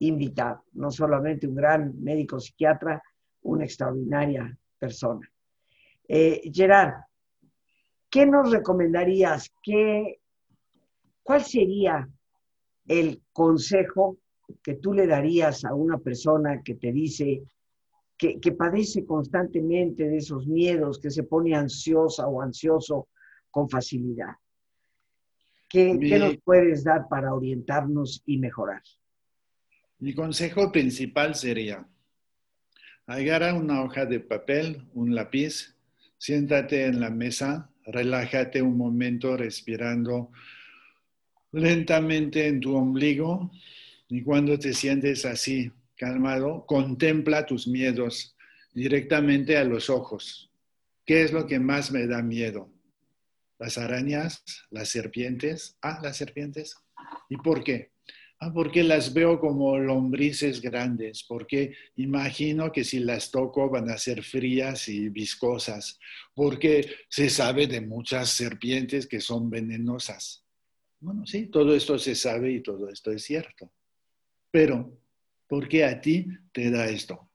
invitado, 0.00 0.64
no 0.72 0.90
solamente 0.90 1.46
un 1.46 1.54
gran 1.54 2.00
médico 2.02 2.40
psiquiatra, 2.40 3.02
una 3.42 3.64
extraordinaria 3.64 4.56
persona. 4.78 5.30
Eh, 6.08 6.50
Gerard, 6.52 6.94
¿qué 8.08 8.26
nos 8.26 8.50
recomendarías? 8.50 9.52
¿Qué, 9.62 10.20
¿Cuál 11.22 11.44
sería 11.44 12.08
el 12.88 13.22
consejo 13.32 14.18
que 14.62 14.74
tú 14.74 14.92
le 14.92 15.06
darías 15.06 15.64
a 15.64 15.74
una 15.74 15.98
persona 15.98 16.62
que 16.62 16.74
te 16.74 16.92
dice 16.92 17.42
que, 18.16 18.52
padece 18.52 19.06
constantemente 19.06 20.08
de 20.08 20.18
esos 20.18 20.46
miedos, 20.46 20.98
que 20.98 21.10
se 21.10 21.22
pone 21.22 21.54
ansiosa 21.54 22.26
o 22.26 22.42
ansioso 22.42 23.08
con 23.50 23.68
facilidad? 23.68 24.34
¿Qué, 25.68 25.98
¿Qué, 26.00 26.18
nos 26.18 26.36
puedes 26.38 26.84
dar 26.84 27.06
para 27.08 27.32
orientarnos 27.32 28.22
y 28.26 28.38
mejorar? 28.38 28.82
Mi 30.00 30.14
consejo 30.14 30.72
principal 30.72 31.34
sería, 31.34 31.86
Agarra 33.06 33.52
una 33.54 33.82
hoja 33.82 34.06
de 34.06 34.20
papel, 34.20 34.86
un 34.94 35.14
lápiz, 35.14 35.74
siéntate 36.16 36.86
en 36.86 37.00
la 37.00 37.10
mesa, 37.10 37.70
relájate 37.84 38.62
un 38.62 38.78
momento 38.78 39.36
respirando 39.36 40.30
lentamente 41.52 42.46
en 42.46 42.60
tu 42.60 42.76
ombligo 42.76 43.50
y 44.08 44.22
cuando 44.22 44.58
te 44.58 44.72
sientes 44.72 45.24
así, 45.26 45.70
calmado, 45.96 46.64
contempla 46.66 47.44
tus 47.44 47.66
miedos 47.66 48.36
directamente 48.72 49.58
a 49.58 49.64
los 49.64 49.90
ojos. 49.90 50.50
¿Qué 51.04 51.24
es 51.24 51.32
lo 51.32 51.46
que 51.46 51.58
más 51.58 51.90
me 51.90 52.06
da 52.06 52.22
miedo? 52.22 52.70
Las 53.58 53.76
arañas, 53.76 54.44
las 54.70 54.88
serpientes. 54.88 55.76
Ah, 55.82 55.98
las 56.02 56.16
serpientes. 56.16 56.76
¿Y 57.28 57.36
por 57.36 57.62
qué? 57.62 57.90
Ah, 58.42 58.50
porque 58.50 58.82
las 58.82 59.12
veo 59.12 59.38
como 59.38 59.78
lombrices 59.78 60.62
grandes, 60.62 61.22
porque 61.24 61.74
imagino 61.96 62.72
que 62.72 62.84
si 62.84 63.00
las 63.00 63.30
toco 63.30 63.68
van 63.68 63.90
a 63.90 63.98
ser 63.98 64.22
frías 64.22 64.88
y 64.88 65.10
viscosas, 65.10 65.98
porque 66.34 66.90
se 67.10 67.28
sabe 67.28 67.66
de 67.66 67.82
muchas 67.82 68.30
serpientes 68.30 69.06
que 69.06 69.20
son 69.20 69.50
venenosas. 69.50 70.46
Bueno, 71.00 71.26
sí, 71.26 71.48
todo 71.48 71.74
esto 71.74 71.98
se 71.98 72.14
sabe 72.14 72.52
y 72.52 72.62
todo 72.62 72.88
esto 72.88 73.12
es 73.12 73.24
cierto. 73.24 73.70
Pero, 74.50 74.98
¿por 75.46 75.68
qué 75.68 75.84
a 75.84 76.00
ti 76.00 76.26
te 76.50 76.70
da 76.70 76.88
esto? 76.88 77.29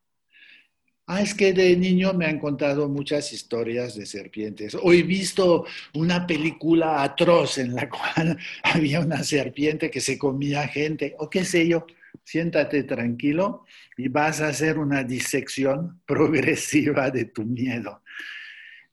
Ah, 1.08 1.22
es 1.22 1.36
que 1.36 1.54
de 1.54 1.76
niño 1.76 2.14
me 2.14 2.26
han 2.26 2.40
contado 2.40 2.90
muchas 2.90 3.32
historias 3.32 3.96
de 3.96 4.08
serpientes. 4.08 4.76
Hoy 4.82 5.02
he 5.02 5.04
visto 5.04 5.66
una 5.94 6.26
película 6.26 7.04
atroz 7.04 7.60
en 7.60 7.76
la 7.76 7.88
cual 7.90 8.40
había 8.64 9.02
una 9.02 9.24
serpiente 9.24 9.92
que 9.92 10.02
se 10.02 10.18
comía 10.18 10.68
gente, 10.68 11.16
o 11.20 11.30
qué 11.30 11.46
sé 11.46 11.68
yo. 11.68 11.86
Siéntate 12.24 12.84
tranquilo 12.84 13.66
y 13.98 14.08
vas 14.08 14.42
a 14.42 14.48
hacer 14.48 14.80
una 14.80 15.04
disección 15.04 16.02
progresiva 16.08 17.12
de 17.12 17.26
tu 17.26 17.44
miedo. 17.44 18.02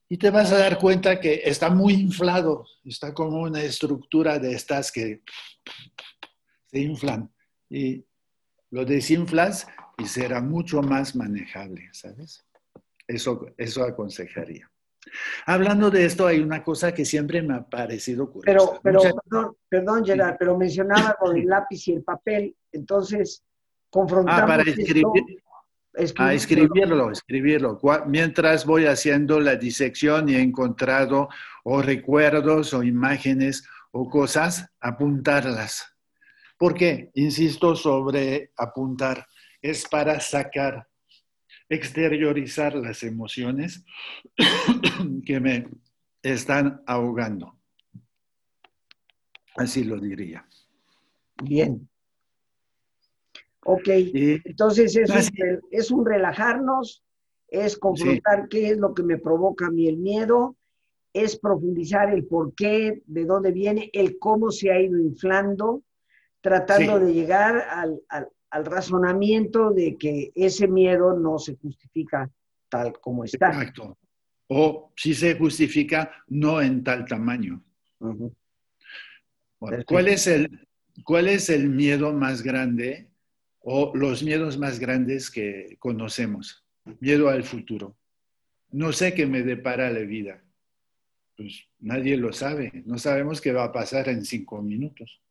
Y 0.07 0.19
te 0.19 0.29
vas 0.29 0.53
a 0.53 0.59
dar 0.59 0.79
cuenta 0.79 1.19
que 1.19 1.41
está 1.47 1.71
muy 1.71 1.95
inflado, 1.95 2.67
está 2.85 3.15
como 3.15 3.41
una 3.41 3.63
estructura 3.63 4.39
de 4.39 4.53
estas 4.53 4.93
que 4.93 5.23
se 6.67 6.79
inflan. 6.79 7.33
Y 7.71 8.05
lo 8.71 8.85
desinflas 8.85 9.67
y 10.03 10.07
será 10.07 10.41
mucho 10.41 10.83
más 10.83 11.15
manejable, 11.15 11.89
¿sabes? 11.93 12.45
Eso, 13.07 13.47
eso 13.57 13.85
aconsejaría. 13.85 14.69
Hablando 15.47 15.91
de 15.91 16.05
esto, 16.05 16.27
hay 16.27 16.41
una 16.41 16.65
cosa 16.65 16.93
que 16.93 17.05
siempre 17.05 17.43
me 17.43 17.55
ha 17.55 17.63
parecido 17.63 18.31
curiosa. 18.31 18.81
Pero, 18.83 19.01
pero 19.01 19.21
perdón, 19.23 19.57
perdón, 19.69 20.05
Gerard, 20.05 20.37
pero 20.39 20.57
mencionaba 20.57 21.17
con 21.19 21.37
el 21.37 21.47
lápiz 21.47 21.87
y 21.89 21.93
el 21.93 22.03
papel, 22.03 22.57
entonces 22.73 23.45
confrontamos. 23.91 24.43
Ah, 24.43 24.47
para 24.47 24.63
escribir. 24.63 25.43
a 26.19 26.35
escribirlo, 26.35 27.11
escribirlo. 27.11 27.81
Mientras 28.07 28.65
voy 28.65 28.87
haciendo 28.87 29.39
la 29.41 29.57
disección 29.57 30.29
y 30.29 30.35
he 30.35 30.41
encontrado 30.41 31.29
o 31.65 31.83
recuerdos 31.83 32.75
o 32.75 32.83
imágenes 32.83 33.69
o 33.93 34.09
cosas, 34.09 34.69
apuntarlas. 34.81 35.95
¿Por 36.57 36.75
qué? 36.75 37.11
Insisto 37.15 37.77
sobre 37.77 38.53
apuntar. 38.57 39.27
Es 39.63 39.87
para 39.89 40.21
sacar, 40.21 40.87
exteriorizar 41.69 42.75
las 42.75 43.03
emociones 43.03 43.85
que 45.25 45.41
me 45.41 45.69
están 46.23 46.83
ahogando. 46.87 47.57
Así 49.57 49.85
lo 49.85 49.99
diría. 49.99 50.47
Bien. 51.43 51.89
Ok, 53.65 53.89
entonces 53.89 54.97
es 55.71 55.91
un, 55.91 56.05
relajarnos, 56.05 57.05
es 57.47 57.79
confrontar 57.79 58.49
qué 58.49 58.71
es 58.71 58.79
lo 58.79 58.93
que 58.93 59.05
me 59.05 59.19
provoca 59.19 59.67
a 59.67 59.71
mí 59.71 59.87
el 59.87 59.99
miedo, 59.99 60.57
es 61.13 61.39
profundizar 61.39 62.13
el 62.13 62.25
por 62.27 62.55
qué, 62.55 63.03
de 63.07 63.25
dónde 63.25 63.53
viene, 63.53 63.89
el 63.93 64.19
cómo 64.19 64.51
se 64.51 64.73
ha 64.73 64.81
ido 64.81 64.99
inflando, 64.99 65.85
tratando 66.41 66.99
de 66.99 67.13
llegar 67.13 67.57
al, 67.71 68.01
al, 68.09 68.29
razonamiento 68.53 69.71
de 69.71 69.97
que 69.97 70.33
ese 70.35 70.69
miedo 70.69 71.15
no 71.19 71.39
se 71.39 71.57
justifica 71.57 72.31
tal 72.69 72.93
como 73.01 73.25
está. 73.25 73.49
Exacto. 73.49 73.99
O 74.49 74.93
si 74.97 75.15
se 75.15 75.35
justifica, 75.37 76.11
no 76.29 76.61
en 76.61 76.85
tal 76.85 77.07
tamaño. 77.07 77.63
¿cuál, 79.87 80.09
es 80.09 80.27
el, 80.27 80.69
¿Cuál 81.05 81.29
es 81.29 81.49
el 81.49 81.69
miedo 81.69 82.13
más 82.13 82.43
grande 82.43 83.09
o 83.61 83.93
los 83.95 84.23
miedos 84.23 84.59
más 84.59 84.79
grandes 84.79 85.31
que 85.31 85.77
conocemos? 85.79 86.65
Miedo 87.01 87.29
al 87.29 87.45
futuro. 87.45 87.97
No 88.71 88.93
sé 88.93 89.15
qué 89.15 89.27
me 89.27 89.43
depara 89.43 89.91
la 89.91 90.01
vida. 90.01 90.43
Pues 91.37 91.67
nadie 91.79 92.17
lo 92.17 92.33
sabe. 92.33 92.83
No 92.85 92.99
sabemos 92.99 93.41
qué 93.41 93.53
va 93.53 93.65
a 93.65 93.73
pasar 93.73 94.09
en 94.09 94.25
cinco 94.25 94.61
minutos. 94.61 95.23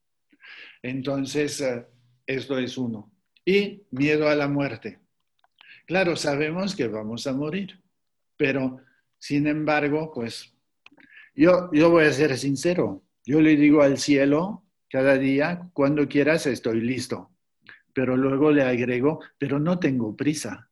Entonces, 0.82 1.62
eh, 1.62 1.86
esto 2.34 2.58
es 2.58 2.78
uno. 2.78 3.12
Y 3.46 3.84
miedo 3.92 4.30
a 4.30 4.36
la 4.36 4.48
muerte. 4.48 5.00
Claro, 5.86 6.16
sabemos 6.16 6.76
que 6.76 6.88
vamos 6.88 7.28
a 7.28 7.34
morir, 7.34 7.82
pero 8.38 8.80
sin 9.18 9.48
embargo, 9.48 10.12
pues 10.14 10.56
yo, 11.36 11.70
yo 11.74 11.90
voy 11.90 12.06
a 12.06 12.14
ser 12.14 12.38
sincero. 12.38 13.04
Yo 13.26 13.42
le 13.42 13.56
digo 13.56 13.82
al 13.82 13.98
cielo 13.98 14.64
cada 14.90 15.18
día, 15.18 15.70
cuando 15.74 16.08
quieras 16.08 16.46
estoy 16.46 16.82
listo. 16.82 17.32
Pero 17.94 18.16
luego 18.16 18.52
le 18.52 18.64
agrego, 18.64 19.20
pero 19.38 19.60
no 19.60 19.80
tengo 19.80 20.16
prisa. 20.16 20.70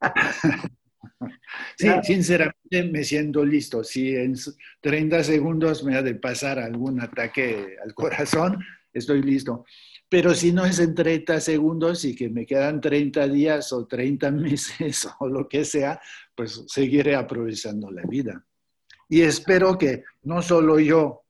sí, 1.76 1.88
sinceramente 2.02 2.84
me 2.90 3.04
siento 3.04 3.44
listo. 3.44 3.82
Si 3.82 4.14
en 4.14 4.34
30 4.80 5.24
segundos 5.24 5.84
me 5.84 5.96
ha 5.96 6.02
de 6.02 6.14
pasar 6.14 6.58
algún 6.58 7.00
ataque 7.00 7.76
al 7.82 7.94
corazón, 7.94 8.64
estoy 8.98 9.22
listo. 9.22 9.64
Pero 10.08 10.34
si 10.34 10.52
no 10.52 10.64
es 10.64 10.78
en 10.78 10.94
30 10.94 11.40
segundos 11.40 12.04
y 12.04 12.14
que 12.14 12.30
me 12.30 12.46
quedan 12.46 12.80
30 12.80 13.28
días 13.28 13.72
o 13.72 13.86
30 13.86 14.30
meses 14.32 15.08
o 15.20 15.28
lo 15.28 15.48
que 15.48 15.64
sea, 15.64 16.00
pues 16.34 16.64
seguiré 16.66 17.14
aprovechando 17.14 17.90
la 17.90 18.02
vida. 18.02 18.44
Y 19.08 19.22
espero 19.22 19.76
que 19.76 20.04
no 20.22 20.42
solo 20.42 20.78
yo, 20.78 21.24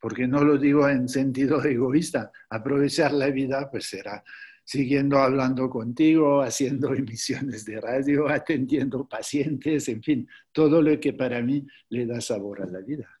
porque 0.00 0.26
no 0.26 0.44
lo 0.44 0.58
digo 0.58 0.88
en 0.88 1.08
sentido 1.08 1.62
egoísta, 1.64 2.30
aprovechar 2.50 3.12
la 3.12 3.30
vida 3.30 3.70
pues 3.70 3.86
será 3.86 4.22
siguiendo 4.68 5.18
hablando 5.18 5.70
contigo, 5.70 6.42
haciendo 6.42 6.94
emisiones 6.94 7.64
de 7.64 7.80
radio, 7.80 8.28
atendiendo 8.28 9.08
pacientes, 9.08 9.88
en 9.88 10.02
fin, 10.02 10.28
todo 10.52 10.82
lo 10.82 11.00
que 11.00 11.14
para 11.14 11.40
mí 11.40 11.66
le 11.88 12.04
da 12.04 12.20
sabor 12.20 12.60
a 12.60 12.66
la 12.66 12.80
vida. 12.80 13.17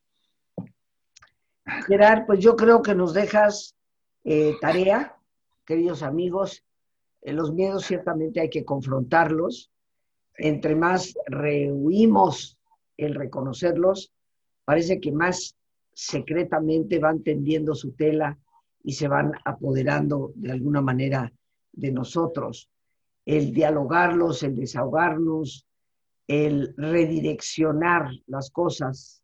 Gerard, 1.86 2.26
pues 2.26 2.40
yo 2.40 2.56
creo 2.56 2.82
que 2.82 2.94
nos 2.94 3.14
dejas 3.14 3.76
eh, 4.24 4.56
tarea, 4.60 5.16
queridos 5.64 6.02
amigos. 6.02 6.64
Eh, 7.22 7.32
los 7.32 7.52
miedos 7.52 7.84
ciertamente 7.84 8.40
hay 8.40 8.50
que 8.50 8.64
confrontarlos. 8.64 9.70
Entre 10.36 10.74
más 10.74 11.14
rehuimos 11.26 12.58
el 12.96 13.14
reconocerlos, 13.14 14.12
parece 14.64 15.00
que 15.00 15.12
más 15.12 15.56
secretamente 15.92 16.98
van 16.98 17.22
tendiendo 17.22 17.74
su 17.74 17.92
tela 17.92 18.38
y 18.84 18.92
se 18.92 19.08
van 19.08 19.32
apoderando 19.44 20.32
de 20.36 20.52
alguna 20.52 20.80
manera 20.80 21.32
de 21.72 21.90
nosotros. 21.90 22.70
El 23.26 23.52
dialogarlos, 23.52 24.42
el 24.42 24.54
desahogarnos, 24.54 25.66
el 26.26 26.74
redireccionar 26.76 28.10
las 28.26 28.50
cosas 28.50 29.22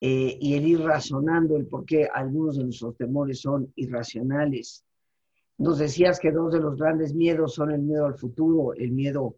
eh, 0.00 0.38
y 0.40 0.54
el 0.54 0.66
ir 0.66 0.80
razonando 0.80 1.56
el 1.56 1.66
por 1.66 1.84
qué 1.84 2.08
algunos 2.12 2.56
de 2.56 2.64
nuestros 2.64 2.96
temores 2.96 3.40
son 3.40 3.70
irracionales. 3.76 4.84
Nos 5.58 5.78
decías 5.78 6.18
que 6.18 6.32
dos 6.32 6.52
de 6.52 6.60
los 6.60 6.76
grandes 6.78 7.14
miedos 7.14 7.54
son 7.54 7.70
el 7.70 7.82
miedo 7.82 8.06
al 8.06 8.16
futuro, 8.16 8.72
el 8.74 8.92
miedo 8.92 9.36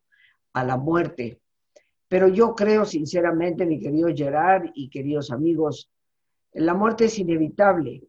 a 0.52 0.64
la 0.64 0.76
muerte. 0.76 1.40
Pero 2.08 2.28
yo 2.28 2.54
creo 2.54 2.84
sinceramente, 2.84 3.66
mi 3.66 3.80
querido 3.80 4.08
Gerard 4.14 4.70
y 4.74 4.88
queridos 4.88 5.32
amigos, 5.32 5.90
la 6.52 6.74
muerte 6.74 7.06
es 7.06 7.18
inevitable 7.18 8.04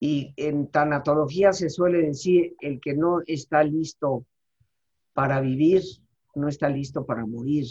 y 0.00 0.32
en 0.36 0.68
tanatología 0.68 1.52
se 1.52 1.70
suele 1.70 2.02
decir, 2.02 2.56
el 2.60 2.80
que 2.80 2.94
no 2.94 3.20
está 3.26 3.62
listo 3.62 4.26
para 5.12 5.40
vivir, 5.40 5.82
no 6.34 6.48
está 6.48 6.68
listo 6.68 7.06
para 7.06 7.24
morir. 7.24 7.66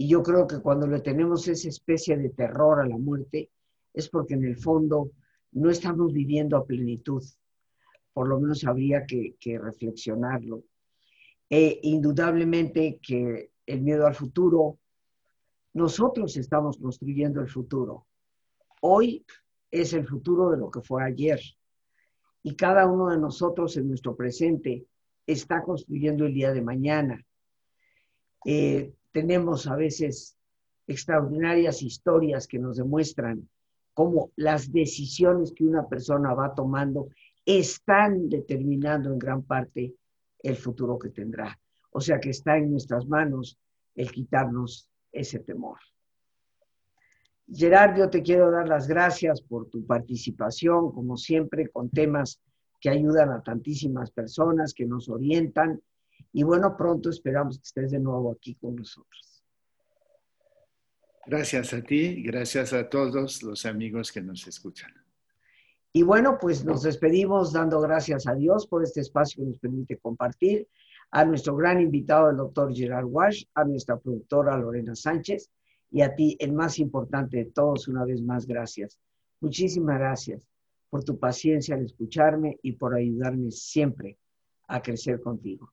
Y 0.00 0.06
yo 0.06 0.22
creo 0.22 0.46
que 0.46 0.60
cuando 0.60 0.86
le 0.86 1.00
tenemos 1.00 1.48
esa 1.48 1.68
especie 1.68 2.16
de 2.16 2.28
terror 2.28 2.80
a 2.80 2.86
la 2.86 2.96
muerte, 2.96 3.50
es 3.92 4.08
porque 4.08 4.34
en 4.34 4.44
el 4.44 4.56
fondo 4.56 5.10
no 5.50 5.70
estamos 5.70 6.12
viviendo 6.12 6.56
a 6.56 6.64
plenitud. 6.64 7.20
Por 8.12 8.28
lo 8.28 8.38
menos 8.38 8.62
habría 8.62 9.04
que, 9.06 9.34
reflexionarlo. 9.58 10.62
E 11.50 11.80
indudablemente 11.82 13.00
que 13.02 13.50
el 13.66 13.80
miedo 13.80 14.06
al 14.06 14.14
futuro, 14.14 14.78
nosotros 15.74 16.36
estamos 16.36 16.78
construyendo 16.78 17.40
el 17.40 17.48
futuro. 17.48 18.06
Hoy 18.82 19.26
es 19.68 19.94
el 19.94 20.06
futuro 20.06 20.52
de 20.52 20.58
lo 20.58 20.70
que 20.70 20.80
fue 20.80 21.02
ayer. 21.02 21.40
Y 22.44 22.54
cada 22.54 22.86
uno 22.86 23.08
de 23.08 23.18
nosotros 23.18 23.76
en 23.76 23.88
nuestro 23.88 24.14
presente 24.14 24.86
está 25.26 25.64
construyendo 25.64 26.24
el 26.24 26.34
día 26.34 26.52
de 26.52 26.62
mañana. 26.62 27.26
Eh, 28.44 28.92
tenemos 29.18 29.66
a 29.66 29.74
veces 29.74 30.36
extraordinarias 30.86 31.82
historias 31.82 32.46
que 32.46 32.60
nos 32.60 32.76
demuestran 32.76 33.48
cómo 33.92 34.30
las 34.36 34.70
decisiones 34.70 35.52
que 35.52 35.64
una 35.64 35.88
persona 35.88 36.34
va 36.34 36.54
tomando 36.54 37.08
están 37.44 38.28
determinando 38.28 39.12
en 39.12 39.18
gran 39.18 39.42
parte 39.42 39.92
el 40.40 40.54
futuro 40.54 41.00
que 41.00 41.08
tendrá. 41.08 41.58
O 41.90 42.00
sea 42.00 42.20
que 42.20 42.30
está 42.30 42.58
en 42.58 42.70
nuestras 42.70 43.08
manos 43.08 43.58
el 43.96 44.12
quitarnos 44.12 44.88
ese 45.10 45.40
temor. 45.40 45.78
Gerard, 47.52 47.98
yo 47.98 48.08
te 48.08 48.22
quiero 48.22 48.52
dar 48.52 48.68
las 48.68 48.86
gracias 48.86 49.42
por 49.42 49.68
tu 49.68 49.84
participación, 49.84 50.92
como 50.92 51.16
siempre, 51.16 51.68
con 51.70 51.90
temas 51.90 52.40
que 52.80 52.90
ayudan 52.90 53.32
a 53.32 53.42
tantísimas 53.42 54.12
personas, 54.12 54.72
que 54.74 54.86
nos 54.86 55.08
orientan. 55.08 55.82
Y 56.32 56.42
bueno, 56.42 56.76
pronto 56.76 57.10
esperamos 57.10 57.58
que 57.58 57.64
estés 57.64 57.90
de 57.90 57.98
nuevo 57.98 58.32
aquí 58.32 58.54
con 58.54 58.76
nosotros. 58.76 59.44
Gracias 61.26 61.74
a 61.74 61.82
ti, 61.82 62.22
gracias 62.22 62.72
a 62.72 62.88
todos 62.88 63.42
los 63.42 63.66
amigos 63.66 64.10
que 64.10 64.22
nos 64.22 64.46
escuchan. 64.46 64.90
Y 65.92 66.02
bueno, 66.02 66.38
pues 66.40 66.64
nos 66.64 66.82
despedimos 66.82 67.52
dando 67.52 67.80
gracias 67.80 68.26
a 68.26 68.34
Dios 68.34 68.66
por 68.66 68.82
este 68.82 69.00
espacio 69.00 69.42
que 69.42 69.50
nos 69.50 69.58
permite 69.58 69.98
compartir, 69.98 70.68
a 71.10 71.24
nuestro 71.24 71.56
gran 71.56 71.80
invitado, 71.80 72.30
el 72.30 72.36
doctor 72.36 72.74
Gerard 72.74 73.06
Wash, 73.06 73.44
a 73.54 73.64
nuestra 73.64 73.98
productora 73.98 74.56
Lorena 74.56 74.94
Sánchez 74.94 75.50
y 75.90 76.02
a 76.02 76.14
ti, 76.14 76.36
el 76.38 76.52
más 76.52 76.78
importante 76.78 77.38
de 77.38 77.44
todos, 77.46 77.88
una 77.88 78.04
vez 78.04 78.20
más, 78.20 78.46
gracias. 78.46 78.98
Muchísimas 79.40 79.98
gracias 79.98 80.46
por 80.90 81.04
tu 81.04 81.18
paciencia 81.18 81.74
al 81.74 81.84
escucharme 81.84 82.58
y 82.62 82.72
por 82.72 82.94
ayudarme 82.94 83.50
siempre 83.50 84.18
a 84.66 84.82
crecer 84.82 85.20
contigo. 85.20 85.72